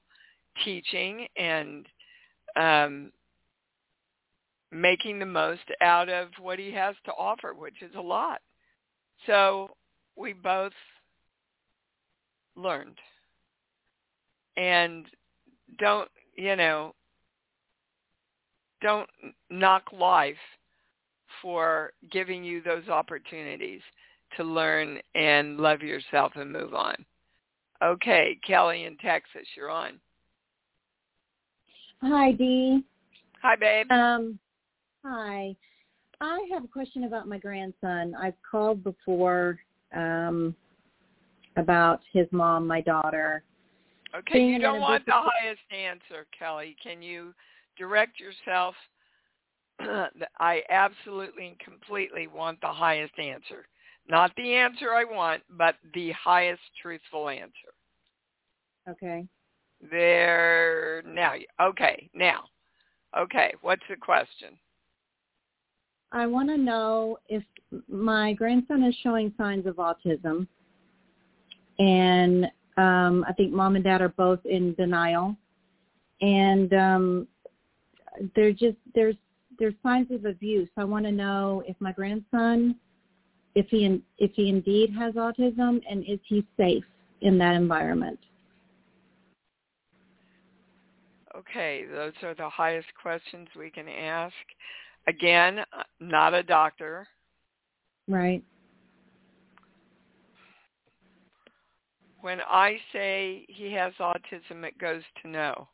[0.65, 1.87] teaching and
[2.57, 3.13] um,
[4.73, 8.41] making the most out of what he has to offer, which is a lot.
[9.27, 9.71] So
[10.17, 10.73] we both
[12.57, 12.97] learned.
[14.57, 15.07] And
[15.79, 16.95] don't, you know,
[18.81, 19.09] don't
[19.51, 20.35] knock life
[21.41, 23.81] for giving you those opportunities
[24.37, 26.95] to learn and love yourself and move on.
[27.83, 29.99] Okay, Kelly in Texas, you're on.
[32.01, 32.85] Hi, Dee.
[33.43, 33.91] Hi, babe.
[33.91, 34.39] Um,
[35.05, 35.57] hi.
[36.21, 38.15] I have a question about my grandson.
[38.15, 39.59] I've called before
[39.95, 40.55] um,
[41.57, 43.43] about his mom, my daughter.
[44.15, 46.77] Okay, being you don't want the highest answer, Kelly.
[46.83, 47.35] Can you
[47.79, 48.75] direct yourself?
[50.39, 53.67] I absolutely and completely want the highest answer.
[54.09, 57.53] Not the answer I want, but the highest truthful answer.
[58.89, 59.27] Okay.
[59.91, 61.35] There now.
[61.61, 62.45] Okay, now.
[63.17, 64.57] Okay, what's the question?
[66.13, 67.43] I want to know if
[67.89, 70.47] my grandson is showing signs of autism
[71.79, 75.37] and Um, I think mom and dad are both in denial,
[76.23, 77.29] and um,
[78.35, 79.17] they're just there's
[79.59, 80.71] there's signs of abuse.
[80.79, 82.77] I want to know if my grandson,
[83.55, 86.85] if he if he indeed has autism, and is he safe
[87.21, 88.19] in that environment?
[91.37, 94.35] Okay, those are the highest questions we can ask.
[95.09, 97.07] Again, uh, not a doctor.
[98.09, 98.43] Right.
[102.21, 105.69] When I say he has autism, it goes to no.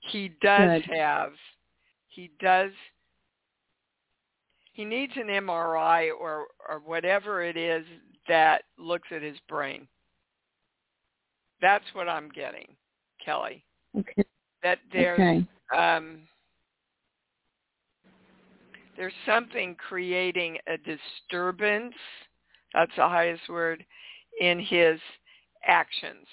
[0.00, 0.96] He does Good.
[0.96, 1.32] have,
[2.08, 2.70] he does,
[4.72, 7.84] he needs an MRI or, or whatever it is
[8.28, 9.88] that looks at his brain.
[11.62, 12.76] That's what I'm getting,
[13.24, 13.64] Kelly.
[13.98, 14.24] Okay.
[14.62, 15.46] That there's Okay.
[15.76, 16.20] um,
[19.00, 21.94] there's something creating a disturbance.
[22.74, 23.82] That's the highest word
[24.42, 25.00] in his
[25.66, 26.26] actions.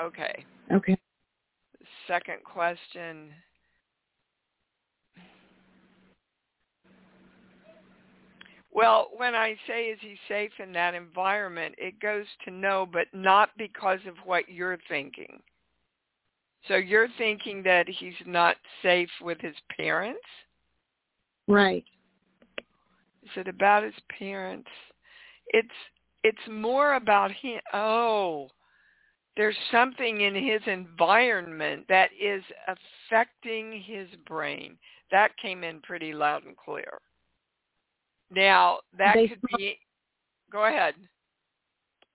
[0.00, 0.44] Okay.
[0.72, 0.98] Okay.
[2.08, 3.30] Second question.
[8.72, 13.06] Well, when I say is he safe in that environment, it goes to no, but
[13.12, 15.40] not because of what you're thinking.
[16.68, 20.20] So you're thinking that he's not safe with his parents?
[21.46, 21.84] Right.
[23.22, 24.68] Is it about his parents?
[25.48, 25.68] It's
[26.22, 27.60] it's more about him.
[27.74, 28.48] Oh,
[29.36, 34.78] there's something in his environment that is affecting his brain.
[35.10, 36.98] That came in pretty loud and clear.
[38.30, 39.78] Now that They could smoke- be.
[40.50, 40.94] Go ahead.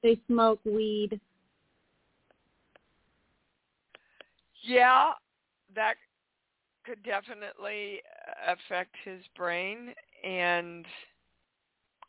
[0.01, 1.19] They smoke weed.
[4.61, 5.11] Yeah,
[5.75, 5.95] that
[6.85, 8.01] could definitely
[8.47, 9.93] affect his brain
[10.23, 10.85] and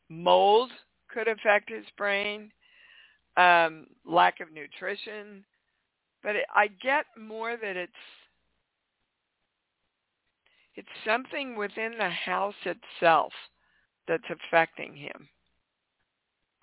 [0.08, 0.70] mold
[1.12, 2.50] could affect his brain,
[3.36, 5.44] um, lack of nutrition.
[6.22, 7.92] But it, I get more that it's
[10.76, 13.32] it's something within the house itself
[14.06, 15.28] that's affecting him.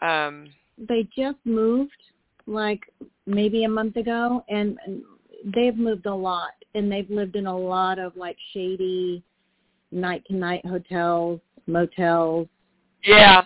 [0.02, 1.91] Um, They just moved
[2.45, 2.82] like
[3.26, 5.04] maybe a month ago and, and
[5.45, 9.23] they've moved a lot and they've lived in a lot of like shady
[9.91, 12.47] night to night hotels, motels.
[13.04, 13.45] yeah.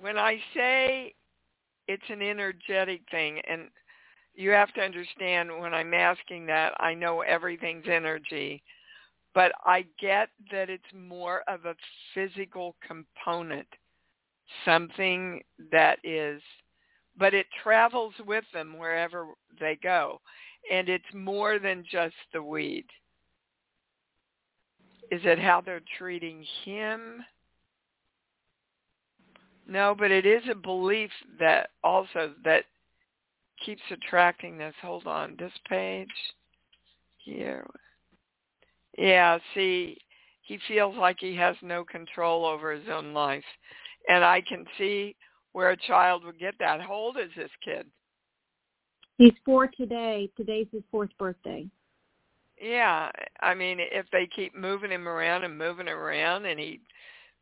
[0.00, 1.14] When I say
[1.86, 3.68] it's an energetic thing, and
[4.34, 8.62] you have to understand when I'm asking that, I know everything's energy,
[9.34, 11.76] but I get that it's more of a
[12.14, 13.66] physical component,
[14.64, 16.42] something that is,
[17.18, 19.26] but it travels with them wherever
[19.60, 20.20] they go.
[20.70, 22.86] And it's more than just the weed.
[25.10, 27.22] Is it how they're treating him?
[29.66, 32.64] No, but it is a belief that also that
[33.64, 34.74] keeps attracting this.
[34.82, 36.08] Hold on, this page
[37.18, 37.66] here.
[38.98, 39.98] Yeah, see,
[40.42, 43.44] he feels like he has no control over his own life.
[44.08, 45.16] And I can see
[45.52, 46.80] where a child would get that.
[46.80, 47.86] How old is this kid?
[49.18, 50.30] He's four today.
[50.36, 51.66] Today's his fourth birthday.
[52.60, 53.10] Yeah,
[53.40, 56.80] I mean, if they keep moving him around and moving him around and he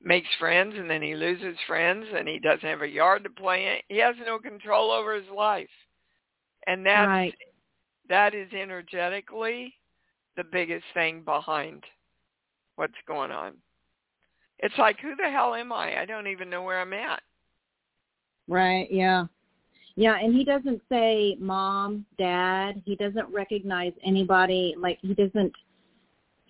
[0.03, 3.67] makes friends and then he loses friends and he doesn't have a yard to play
[3.67, 5.69] in, he has no control over his life.
[6.67, 7.35] And that's Right.
[8.09, 9.75] that is energetically
[10.37, 11.85] the biggest thing behind
[12.77, 13.57] what's going on.
[14.63, 16.01] It's like, who the hell am I?
[16.01, 17.23] I don't even know where I'm at.
[18.47, 19.25] Right, yeah.
[19.97, 22.83] Yeah, and he doesn't say mom, dad.
[22.85, 24.75] He doesn't recognize anybody.
[24.79, 25.53] Like he doesn't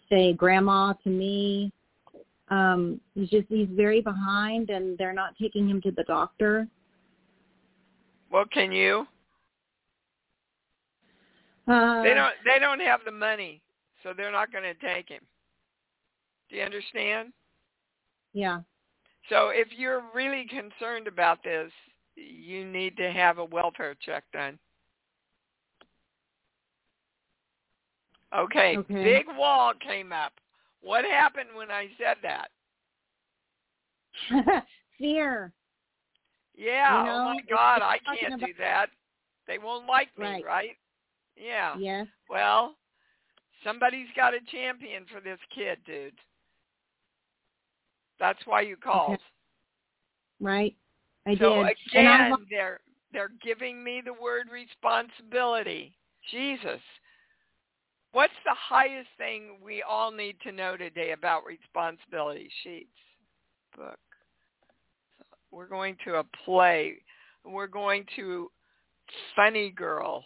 [0.09, 1.73] say grandma to me.
[2.49, 6.67] Um, he's just he's very behind and they're not taking him to the doctor.
[8.31, 9.07] Well, can you?
[11.69, 13.61] Uh, They don't they don't have the money,
[14.03, 15.23] so they're not going to take him.
[16.51, 17.33] Do you understand?
[18.33, 18.61] Yeah.
[19.29, 21.71] So if you're really concerned about this,
[22.17, 24.59] you need to have a welfare check done.
[28.37, 29.03] Okay, Okay.
[29.03, 30.33] big wall came up.
[30.83, 32.51] What happened when I said that?
[34.99, 35.53] Fear.
[36.57, 38.87] Yeah, You oh know, oh my God, I can't do that.
[39.47, 40.45] They won't like me, Right.
[40.45, 40.77] right?
[41.37, 41.77] Yeah.
[41.79, 42.07] Yes.
[42.29, 42.77] Well,
[43.65, 46.15] somebody's got a champion for this kid, dude.
[48.21, 49.19] That's why you called.
[50.41, 50.77] Right.
[51.27, 51.77] I so did.
[51.95, 52.81] and I again, they're
[53.13, 55.97] they're giving me the word responsibility.
[56.31, 56.81] Jesus.
[58.13, 62.89] What's the highest thing we all need to know today about responsibility sheets?
[63.77, 63.99] Book.
[65.19, 66.97] So we're going to a play.
[67.45, 68.51] We're going to
[69.37, 70.25] Funny Girl.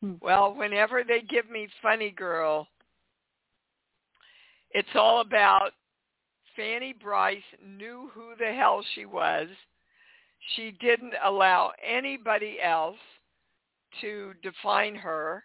[0.00, 0.14] Hmm.
[0.20, 2.68] Well, whenever they give me Funny Girl,
[4.70, 5.72] it's all about
[6.56, 9.48] Fanny Brice knew who the hell she was.
[10.54, 12.98] She didn't allow anybody else
[14.00, 15.44] to define her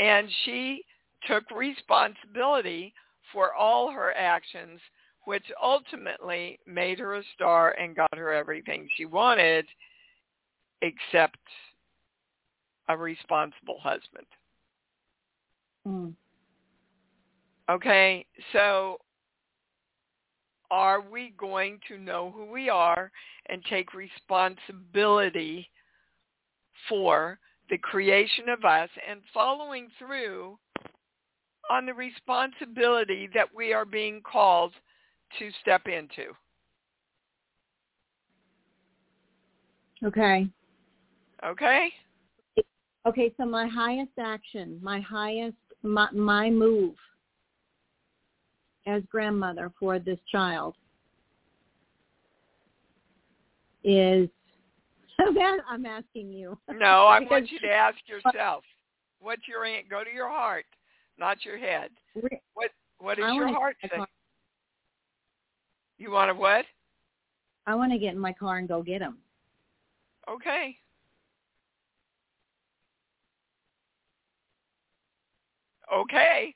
[0.00, 0.84] and she
[1.26, 2.92] took responsibility
[3.32, 4.80] for all her actions,
[5.24, 9.66] which ultimately made her a star and got her everything she wanted,
[10.82, 11.38] except
[12.88, 14.26] a responsible husband.
[15.86, 16.12] Mm.
[17.70, 18.98] Okay, so
[20.70, 23.10] are we going to know who we are
[23.48, 25.68] and take responsibility
[26.88, 27.38] for
[27.70, 30.58] the creation of us and following through
[31.70, 34.72] on the responsibility that we are being called
[35.38, 36.32] to step into.
[40.04, 40.46] Okay.
[41.44, 41.88] Okay?
[43.06, 46.94] Okay, so my highest action, my highest, my, my move
[48.86, 50.74] as grandmother for this child
[53.82, 54.28] is
[55.18, 56.58] that I'm asking you.
[56.70, 58.64] No, I want you to ask yourself.
[59.20, 60.66] What's your an- go to your heart,
[61.18, 61.90] not your head.
[62.54, 63.98] What what does your heart get in say?
[63.98, 64.08] car-
[65.98, 66.64] You want to what?
[67.66, 69.18] I want to get in my car and go get him.
[70.30, 70.76] Okay.
[75.94, 76.54] Okay.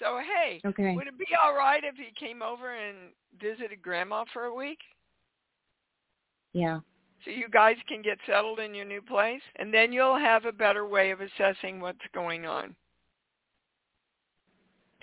[0.00, 0.94] So hey, Okay.
[0.96, 4.78] would it be all right if he came over and visited grandma for a week?
[6.52, 6.80] Yeah.
[7.24, 10.52] so you guys can get settled in your new place and then you'll have a
[10.52, 12.74] better way of assessing what's going on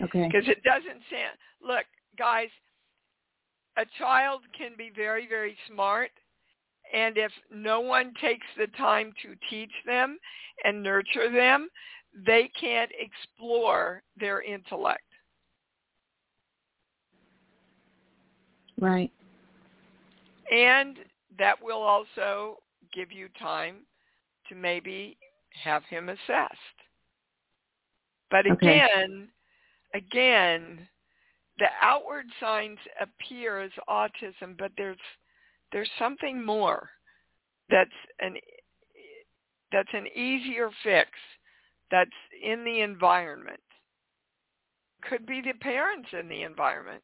[0.02, 0.28] Okay.
[0.28, 1.86] because it doesn't sound look
[2.18, 2.50] guys
[3.78, 6.12] a child can be very very smart
[6.94, 10.18] and if no one takes the time to teach them
[10.64, 11.70] and nurture them
[12.14, 15.04] they can't explore their intellect
[18.80, 19.12] Right.
[20.52, 20.98] And
[21.38, 22.58] that will also
[22.94, 23.78] give you time
[24.50, 25.18] to maybe
[25.64, 26.56] have him assessed.
[28.30, 28.82] But Okay.
[28.82, 29.32] again,
[29.94, 30.88] again,
[31.58, 34.98] the outward signs appear as autism, but there's
[35.72, 36.90] there's something more
[37.70, 37.90] that's
[38.20, 38.38] an
[39.72, 41.10] that's an easier fix
[41.92, 42.10] that's
[42.44, 43.60] in the environment.
[45.02, 47.02] Could be the parents in the environment.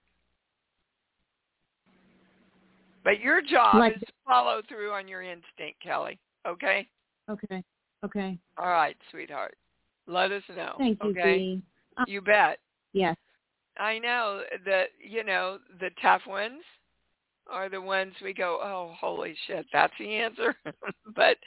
[3.04, 6.20] But your job Like- is to follow through on your instinct, Kelly.
[6.46, 6.88] Okay?
[7.30, 7.64] Okay.
[8.04, 8.38] Okay.
[8.58, 9.58] All right, sweetheart.
[10.08, 10.76] Let us know.
[10.78, 11.62] Thank you, okay?
[11.98, 12.60] Uh, You bet.
[12.92, 13.18] Yes.
[13.78, 16.64] I know that you know the tough ones
[17.48, 20.56] are the ones we go, oh, holy shit, that's the answer.
[21.16, 21.38] but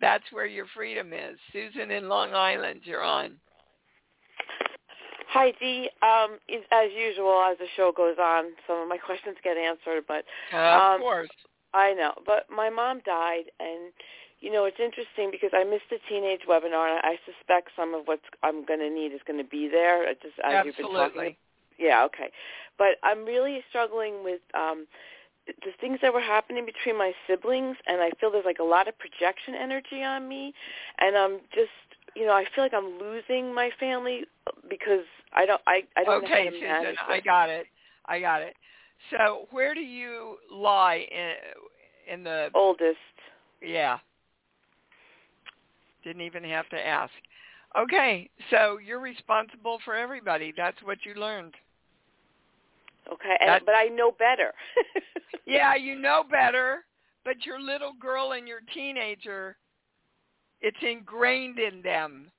[0.00, 1.38] that's where your freedom is.
[1.52, 3.36] Susan in Long Island, you're on.
[5.28, 5.90] Hi, Dee.
[6.02, 10.04] Um, is- as usual, as the show goes on, some of my questions get answered,
[10.06, 11.30] but Uh, of Um, course.
[11.74, 12.14] I know.
[12.24, 13.92] But my mom died, and
[14.40, 18.06] you know it's interesting because I missed the teenage webinar, and I suspect some of
[18.08, 20.06] what I'm going to need is going to be there.
[20.14, 21.02] Just as you've been talking.
[21.04, 21.36] Absolutely.
[21.78, 22.30] Yeah, okay.
[22.78, 24.86] But I'm really struggling with um
[25.64, 28.88] the things that were happening between my siblings and I feel there's like a lot
[28.88, 30.52] of projection energy on me
[30.98, 31.70] and I'm just
[32.16, 34.22] you know, I feel like I'm losing my family
[34.68, 37.66] because I don't I I don't know Okay, how to Susan, manage I got it.
[38.06, 38.54] I got it.
[39.10, 41.34] So where do you lie in
[42.08, 42.96] in the oldest.
[43.62, 43.98] Yeah.
[46.04, 47.12] Didn't even have to ask.
[47.78, 50.54] Okay, so you're responsible for everybody.
[50.56, 51.54] That's what you learned.
[53.20, 54.52] Okay, and but I know better.
[55.48, 56.84] Yeah, you know better,
[57.24, 59.56] but your little girl and your teenager,
[60.60, 62.30] it's ingrained in them.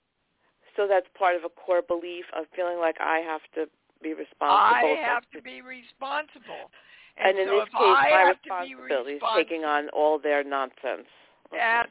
[0.75, 3.65] So that's part of a core belief of feeling like I have to
[4.03, 4.47] be responsible.
[4.47, 6.69] I have to be responsible.
[7.17, 9.89] And, in so this if case, I my have to be responsibility is taking on
[9.89, 11.09] all their nonsense.
[11.51, 11.89] that's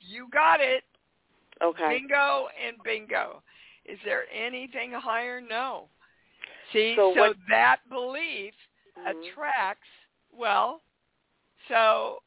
[0.00, 0.84] you got it.
[1.60, 1.98] Okay.
[1.98, 3.42] Bingo and bingo.
[3.84, 5.40] Is there anything higher?
[5.40, 5.88] No.
[6.72, 8.54] See, So so, what- that belief
[8.96, 9.06] Mhm.
[9.06, 9.88] attracts,
[10.30, 10.82] well,
[11.68, 12.22] so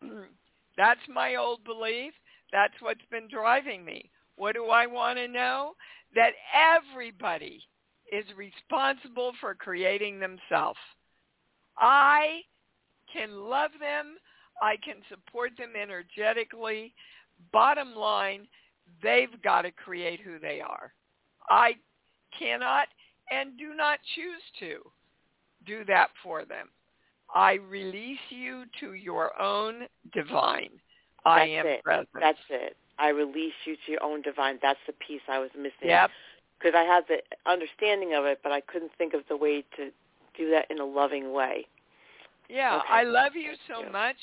[0.76, 2.14] that's my old belief.
[2.52, 4.10] That's what's been driving me.
[4.36, 5.76] What do I want to know?
[6.14, 7.66] That everybody
[8.10, 10.78] is responsible for creating themselves.
[11.76, 12.44] I
[13.12, 14.18] can love them.
[14.62, 16.94] I can support them energetically.
[17.52, 18.48] Bottom line,
[19.02, 20.94] they've got to create who they are.
[21.50, 21.78] I
[22.38, 22.88] cannot
[23.30, 24.90] and do not choose to
[25.66, 26.68] do that for them.
[27.34, 30.70] I release you to your own divine.
[31.24, 31.84] I That's am it.
[31.84, 32.08] present.
[32.18, 32.76] That's it.
[32.98, 34.58] I release you to your own divine.
[34.62, 35.70] That's the piece I was missing.
[35.84, 36.10] Yep.
[36.58, 37.18] Because I had the
[37.50, 39.90] understanding of it, but I couldn't think of the way to
[40.36, 41.66] do that in a loving way.
[42.48, 42.86] Yeah, Okay.
[42.88, 43.92] I love you so you.
[43.92, 44.16] much.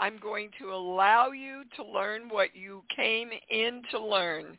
[0.00, 4.58] I'm going to allow you to learn what you came in to learn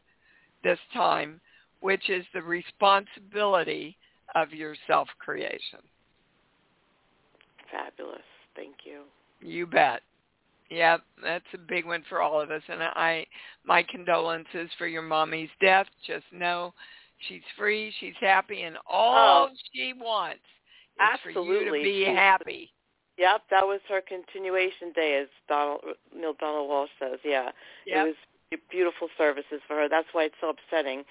[0.63, 1.39] this time,
[1.81, 3.97] which is the responsibility
[4.35, 5.79] of your self-creation.
[7.71, 8.21] Fabulous.
[8.55, 9.01] Thank you.
[9.41, 10.01] You bet.
[10.69, 12.61] Yep, that's a big one for all of us.
[12.67, 13.25] And I,
[13.65, 15.85] my condolences for your mommy's death.
[16.05, 16.73] Just know
[17.27, 19.55] she's free, she's happy, and all Oh.
[19.73, 20.41] she wants
[21.13, 21.83] is for you to Absolutely.
[21.83, 22.73] be She's- happy.
[23.17, 25.81] Yep, that was her continuation day, as Donald
[26.13, 27.19] Neale Donald Walsch says.
[27.23, 27.51] Yeah,
[27.85, 28.05] Yep.
[28.05, 28.15] it
[28.51, 29.87] was beautiful services for her.
[29.89, 31.03] That's why it's so upsetting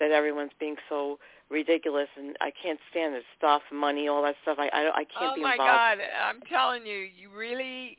[0.00, 1.18] that everyone's being so
[1.50, 4.58] ridiculous, and I can't stand this Stuff, money, all that stuff.
[4.58, 5.42] I I, I can't be involved.
[5.42, 5.56] oh my.
[5.56, 5.98] God!
[6.28, 7.98] I'm telling you, you really,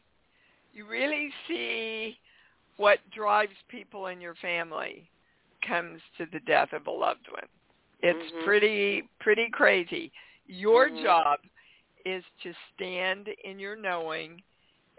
[0.74, 2.18] you really see
[2.78, 5.10] what drives people in your family
[5.68, 7.48] comes to the death of a loved one.
[8.02, 8.44] It's Mhm.
[8.44, 10.12] pretty pretty crazy.
[10.48, 11.04] Your Mhm.
[11.04, 11.40] job
[12.06, 14.42] is to stand in your knowing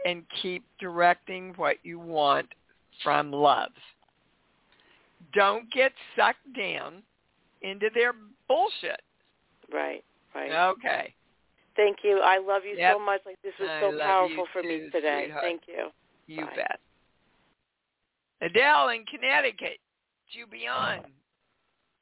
[0.06, 2.52] and keep directing what you want
[3.02, 3.72] from love.
[5.34, 7.02] Don't get sucked down
[7.62, 8.12] into their
[8.48, 9.00] bullshit.
[9.72, 10.04] Right,
[10.34, 10.52] right.
[10.70, 11.14] Okay.
[11.76, 12.20] Thank you.
[12.20, 12.94] I love you Yep.
[12.94, 13.20] so much.
[13.26, 15.24] Like this was I so powerful you for me today.
[15.24, 15.44] sweetheart.
[15.44, 15.90] Thank you.
[16.26, 16.56] You Bye.
[16.56, 16.80] bet.
[18.40, 19.78] Adele in Connecticut.
[20.30, 21.04] You be on.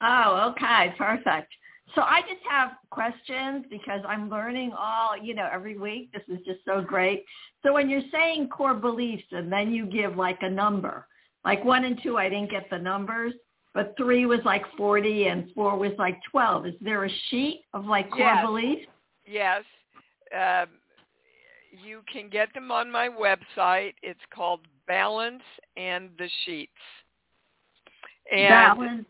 [0.00, 1.52] Oh, okay, perfect.
[1.94, 6.10] So I just have questions because I'm learning all, you know, every week.
[6.12, 7.24] This is just so great.
[7.62, 11.06] So when you're saying core beliefs and then you give like a number,
[11.44, 13.32] like one and two, I didn't get the numbers,
[13.74, 16.66] but three was like 40 and four was like 12.
[16.66, 18.44] Is there a sheet of like core Yes.
[18.44, 18.86] beliefs?
[19.26, 19.64] Yes.
[20.36, 20.68] Um,
[21.84, 23.94] you can get them on my website.
[24.02, 25.42] It's called Balance
[25.76, 26.72] and the Sheets.
[28.30, 29.06] And Balance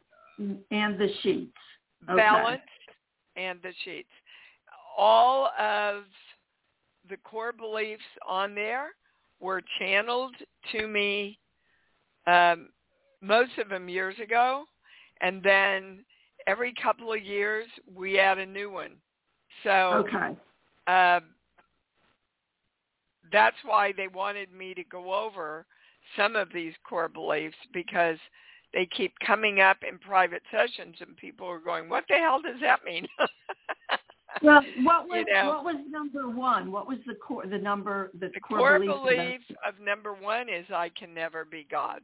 [0.70, 1.52] and the sheets.
[2.08, 2.16] Okay.
[2.16, 2.60] Balance
[3.36, 4.08] and the Sheets.
[4.96, 6.04] All of
[7.08, 8.88] the core beliefs on there
[9.40, 10.34] were channeled
[10.72, 11.38] to me,
[12.26, 12.68] um,
[13.20, 14.64] most of them years ago,
[15.20, 16.04] and then
[16.46, 18.92] every couple of years we add a new one.
[19.64, 20.36] So Okay.
[20.86, 21.22] um,
[23.32, 25.66] that's why they wanted me to go over
[26.16, 28.18] some of these core beliefs because
[28.72, 32.60] they keep coming up in private sessions and people are going, what the hell does
[32.60, 33.06] that mean?
[34.42, 35.48] Well, what was You know.
[35.48, 36.72] what was number one?
[36.72, 40.14] What was the core the number the, the core, core beliefs of belief of number
[40.14, 42.00] one is I can never be God.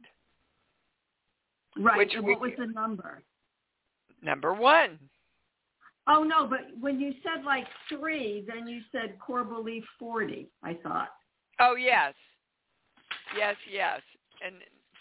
[1.77, 1.97] Right.
[1.97, 3.21] which and we- what was the number?
[4.21, 4.99] Number one.
[6.07, 10.49] Oh no, but when you said like three, then you said core belief forty.
[10.63, 11.09] I thought.
[11.59, 12.13] Oh, yes.
[13.37, 14.01] Yes, yes.
[14.45, 14.55] And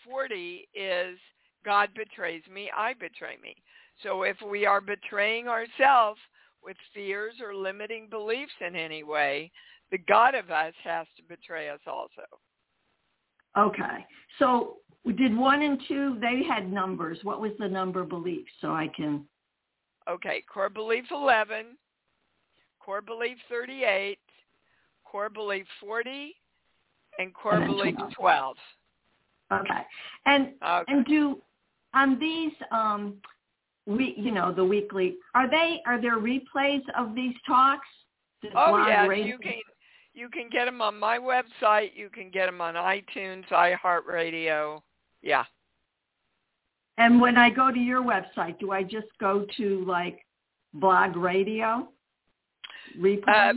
[0.04, 1.18] 40 is
[1.64, 3.54] God betrays me, I betray me.
[4.02, 6.20] So if we are betraying ourselves
[6.62, 9.50] with fears or limiting beliefs in any way,
[9.90, 12.24] the God of us has to betray us also.
[13.56, 14.06] Okay.
[14.38, 14.76] So
[15.16, 16.18] did one and two?
[16.20, 17.18] They had numbers.
[17.22, 18.46] What was the number belief?
[18.60, 19.24] So I can.
[20.08, 21.76] Okay, core belief 11,
[22.80, 24.18] core belief 38,
[25.04, 26.34] core belief 40,
[27.18, 28.12] and core And belief 12.
[28.16, 28.56] 12.
[29.52, 29.86] Okay.
[30.26, 30.92] And Okay.
[30.92, 31.42] and do
[31.94, 33.20] on these um
[33.88, 37.88] we you know the weekly are they are there replays of these talks?
[38.54, 39.54] Oh yes, you can
[40.14, 41.90] you can get them on my website.
[41.94, 44.80] You can get them on iTunes, iHeartRadio.
[45.22, 45.44] Yeah.
[46.98, 50.18] And when I go to your website, do I just go to like
[50.74, 51.88] blog radio?
[53.00, 53.50] Replay?
[53.50, 53.52] Uh,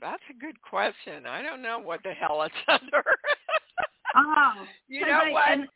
[0.00, 1.26] that's a good question.
[1.26, 3.02] I don't know what the hell it's under.
[4.16, 4.52] oh,
[4.88, 5.50] you know I- what?
[5.50, 5.68] and-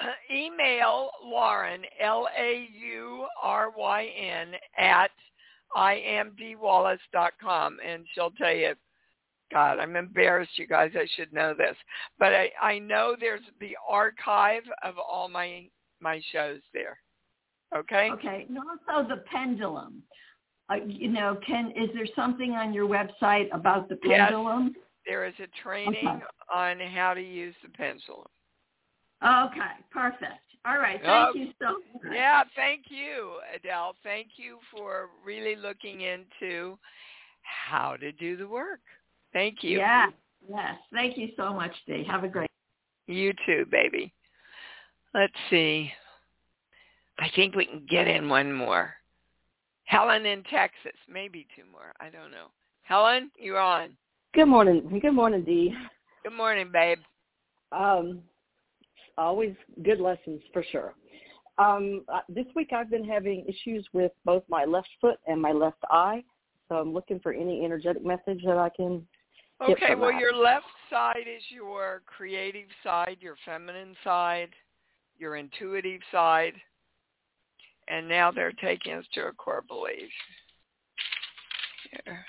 [0.30, 5.10] Email Lauryn L A U R Y N at
[5.76, 8.74] imdwallace.com and she'll tell you.
[9.52, 10.90] God, I'm embarrassed, you guys.
[10.96, 11.76] I should know this,
[12.18, 15.68] but I I know there's the archive of all my
[16.00, 16.98] my shows there.
[17.76, 18.10] Okay.
[18.12, 18.46] Okay.
[18.48, 20.02] And also the pendulum.
[20.68, 24.72] Uh, you know, can is there something on your website about the pendulum?
[24.74, 24.84] Yes.
[25.06, 26.24] There is a training Okay.
[26.52, 28.26] on how to use the pendulum.
[29.22, 30.40] Okay, perfect.
[30.64, 31.00] All right.
[31.02, 31.38] Thank Okay.
[31.38, 32.12] you so much.
[32.12, 33.94] Yeah, thank you, Adele.
[34.02, 36.78] Thank you for really looking into
[37.42, 38.80] how to do the work.
[39.32, 39.78] Thank you.
[39.78, 40.06] Yeah.
[40.48, 40.76] Yes.
[40.92, 42.04] Thank you so much, Dee.
[42.04, 42.50] Have a great
[43.06, 44.12] You too, baby.
[45.14, 45.90] Let's see.
[47.18, 48.92] I think we can get in one more.
[49.84, 51.92] Helen in Texas, maybe two more.
[52.00, 52.48] I don't know.
[52.82, 53.96] Helen, you're on.
[54.34, 55.00] Good morning.
[55.00, 55.74] Good morning, Dee.
[56.24, 56.98] Good morning, babe.
[57.72, 58.20] Um,
[59.18, 60.94] always good lessons for sure.
[61.58, 65.52] Um, uh, this week I've been having issues with both my left foot and my
[65.52, 66.22] left eye,
[66.68, 69.06] so I'm looking for any energetic message that I can.
[69.62, 70.20] Okay, well, that.
[70.20, 74.50] your left side is your creative side, your feminine side,
[75.18, 76.52] your intuitive side,
[77.88, 80.10] and now they're taking us to a core belief.
[81.90, 82.26] Here.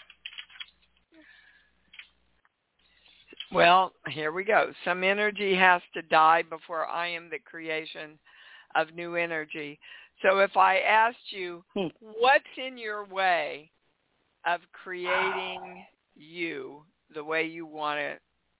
[3.58, 4.72] Well, here we go.
[4.86, 8.20] Some energy has to die before I am the creation
[8.76, 9.80] of new energy.
[10.22, 11.88] So if I asked you, hmm.
[12.00, 13.72] what's in your way
[14.46, 15.84] of creating
[16.16, 16.84] you
[17.16, 18.18] the way you want to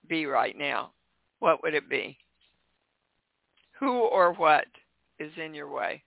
[0.10, 0.94] be right now,
[1.38, 2.18] what would it be?
[3.80, 4.66] Who or what
[5.20, 6.02] is in your way?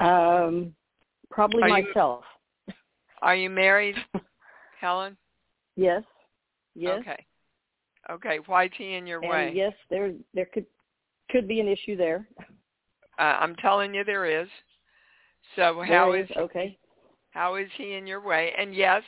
[0.00, 0.74] Um,
[1.30, 2.24] probably Are myself.
[2.24, 2.35] You,
[3.26, 3.96] are you married,
[4.80, 5.16] Helen?
[5.74, 6.04] Yes.
[6.76, 7.00] Yes.
[7.00, 7.26] Okay.
[8.08, 8.38] Okay.
[8.46, 9.52] Why's he in your and way?
[9.52, 10.64] Yes, there there could
[11.28, 12.28] could be an issue there.
[13.18, 14.46] Uh, I'm telling you, there is.
[15.56, 16.78] So how is, is okay?
[17.30, 18.52] How is he in your way?
[18.56, 19.02] And yes,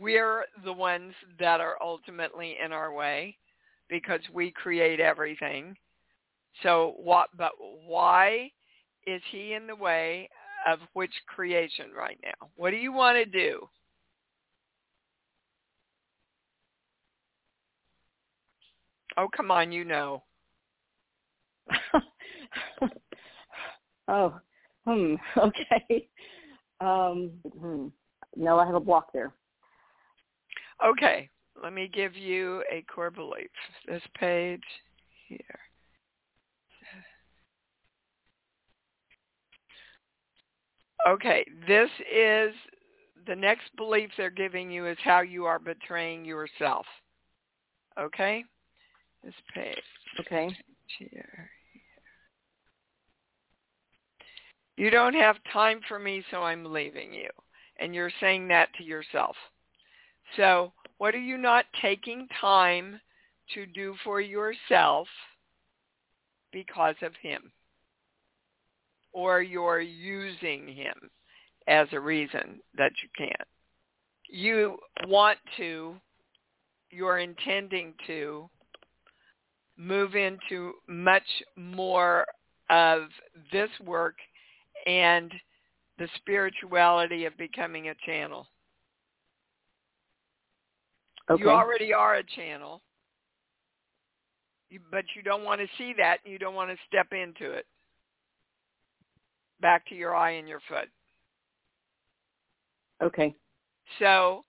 [0.00, 3.36] we're the ones that are ultimately in our way
[3.90, 5.76] because we create everything.
[6.62, 7.28] So what?
[7.36, 7.52] But
[7.86, 8.50] why
[9.06, 10.30] is he in the way
[10.66, 12.48] of which creation right now?
[12.56, 13.68] What do you want to do?
[19.16, 20.22] Oh, come on, you know.
[24.08, 24.38] oh,
[24.86, 26.08] hmm, okay.
[26.80, 27.88] Um, hmm.
[28.36, 29.32] No, I have a block there.
[30.84, 31.28] Okay,
[31.60, 33.50] let me give you a core belief.
[33.86, 34.62] This page
[35.26, 35.58] here.
[41.08, 42.52] Okay, this is
[43.26, 46.84] the next belief they're giving you is how you are betraying yourself.
[47.98, 48.44] Okay?
[49.24, 49.76] This page.
[50.20, 50.54] Okay.
[50.98, 51.50] Here.
[54.76, 57.30] You don't have time for me, so I'm leaving you.
[57.80, 59.34] And you're saying that to yourself.
[60.36, 63.00] So what are you not taking time
[63.54, 65.08] to do for yourself
[66.52, 67.50] because of him?
[69.12, 71.10] Or you're using him
[71.66, 73.48] as a reason that you can't.
[74.28, 75.94] You want to,
[76.90, 78.48] you're intending to
[79.76, 81.22] move into much
[81.56, 82.26] more
[82.70, 83.02] of
[83.52, 84.16] this work
[84.86, 85.32] and
[85.98, 88.46] the spirituality of becoming a channel.
[91.30, 91.42] Okay.
[91.42, 92.80] You already are a channel,
[94.90, 96.18] but you don't want to see that.
[96.24, 97.66] And you don't want to step into it
[99.60, 100.88] back to your eye and your foot.
[103.02, 103.34] Okay.
[103.98, 104.44] So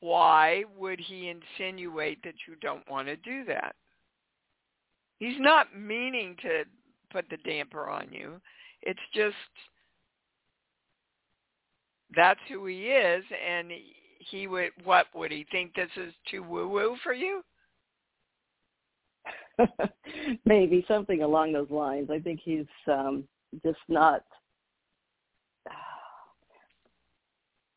[0.00, 3.74] why would he insinuate that you don't want to do that?
[5.18, 6.64] He's not meaning to
[7.10, 8.40] put the damper on you.
[8.82, 9.34] It's just
[12.14, 13.70] that's who he is and
[14.18, 17.42] he would what would he think this is too woo woo for you?
[20.44, 22.10] Maybe something along those lines.
[22.10, 23.24] I think he's um
[23.62, 24.22] just not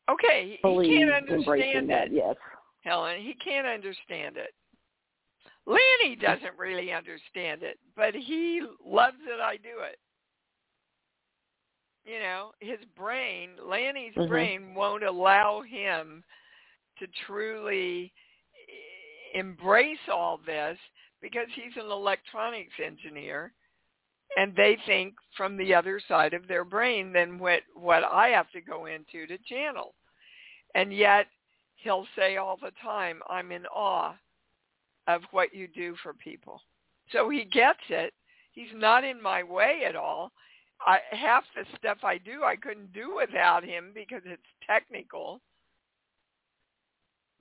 [0.09, 2.35] okay fully he can't understand embracing that yes.
[2.81, 3.21] Helen.
[3.21, 4.53] He can't understand it.
[5.65, 9.97] Lanny doesn't really understand it but he loves that i do it.
[12.05, 14.29] You know his brain lanny's mm-hmm.
[14.29, 16.23] brain won't allow him
[16.99, 18.11] to truly
[19.33, 20.77] embrace all this
[21.21, 23.51] because he's an electronics engineer
[24.35, 28.51] and they think from the other side of their brain than what what I have
[28.51, 29.93] to go into to channel.
[30.75, 31.27] And yet
[31.77, 34.15] he'll say all the time, I'm in awe
[35.07, 36.61] of what you do for people.
[37.11, 38.13] So he gets it.
[38.51, 40.31] He's not in my way at all.
[40.85, 45.39] I, half the stuff I do I couldn't do without him because it's technical.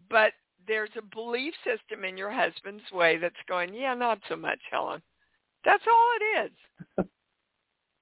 [0.09, 0.33] But
[0.67, 5.03] there's a belief system in your husband's way that's going, yeah, not so much, Helen.
[5.67, 7.07] That's all it is.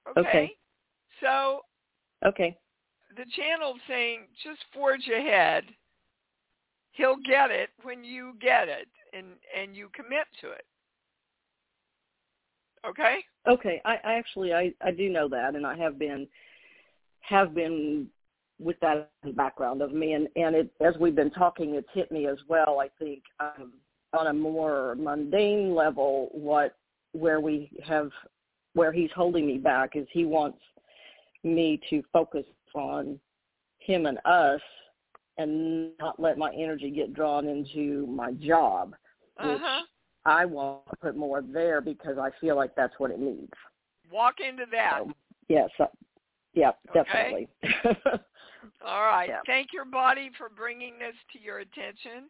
[0.07, 0.19] Okay.
[0.19, 0.51] okay.
[1.19, 1.61] So
[2.23, 2.55] Okay.
[3.17, 5.63] The channel's saying just forge ahead.
[6.91, 9.25] He'll get it when you get it and
[9.57, 10.63] and you commit to it.
[12.87, 13.17] Okay?
[13.47, 13.81] Okay.
[13.83, 16.27] I, I actually I, I do know that and I have been
[17.21, 18.07] have been
[18.59, 22.27] with that background of me, and and it as we've been talking, it's hit me
[22.27, 22.79] as well.
[22.79, 23.73] I think um,
[24.13, 26.77] on a more mundane level, what
[27.15, 28.11] where we have
[28.73, 30.59] where he's holding me back is he wants
[31.43, 33.17] me to focus on
[33.79, 34.61] him and us
[35.37, 38.95] and not let my energy get drawn into my job,
[39.37, 39.81] which Uh-huh.
[40.25, 43.53] I want to put more there because I feel like that's what it needs.
[44.11, 45.03] Walk into that.
[45.03, 45.11] So,
[45.47, 45.87] yes, uh,
[46.53, 46.93] yeah, Okay.
[46.93, 47.47] definitely.
[48.85, 49.29] All right.
[49.29, 49.41] Yeah.
[49.45, 52.29] Thank your body for bringing this to your attention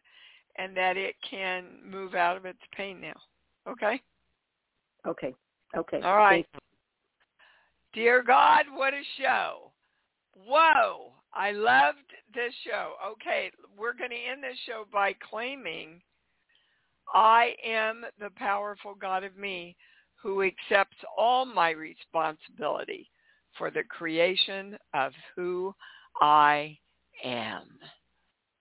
[0.56, 3.18] and that it can move out of its pain now.
[3.66, 4.00] Okay?
[5.06, 5.34] Okay,
[5.76, 6.00] okay.
[6.02, 6.46] All right.
[7.92, 9.72] Dear God, what a show.
[10.46, 11.12] Whoa.
[11.32, 12.92] I loved this show.
[13.12, 16.00] Okay, we're going to end this show by claiming
[17.14, 19.76] I am the powerful God of me
[20.22, 23.10] who accepts all my responsibility
[23.58, 25.74] for the creation of who
[26.20, 26.78] I
[27.22, 27.78] am.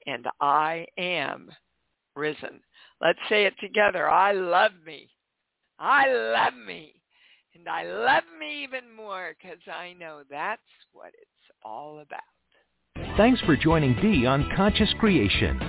[0.05, 1.49] And I am
[2.15, 2.59] risen.
[3.01, 4.09] Let's say it together.
[4.09, 5.09] I love me.
[5.79, 6.93] I love me.
[7.55, 10.61] And I love me even more because I know that's
[10.91, 12.19] what it's all about.
[13.17, 15.59] Thanks for joining Dee on Conscious Creation.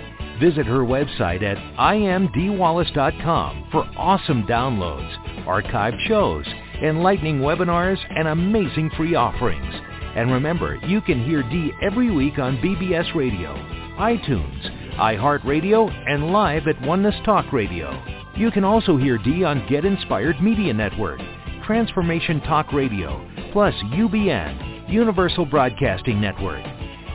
[0.40, 6.44] Visit her website at imdwallace.com for awesome downloads, archived shows,
[6.82, 9.74] enlightening webinars, and amazing free offerings.
[10.16, 13.54] And remember, you can hear Dee every week on BBS Radio,
[13.98, 18.25] iTunes, iHeartRadio, and live at Oneness Talk Radio.
[18.37, 21.20] You can also hear Dee on Get Inspired Media Network,
[21.64, 26.62] Transformation Talk Radio, plus UBN, Universal Broadcasting Network.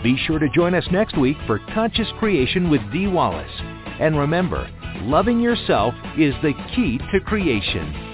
[0.01, 3.51] Be sure to join us next week for Conscious Creation with Dee Wallace.
[3.99, 4.67] And remember,
[5.01, 8.10] loving yourself is the key to creation.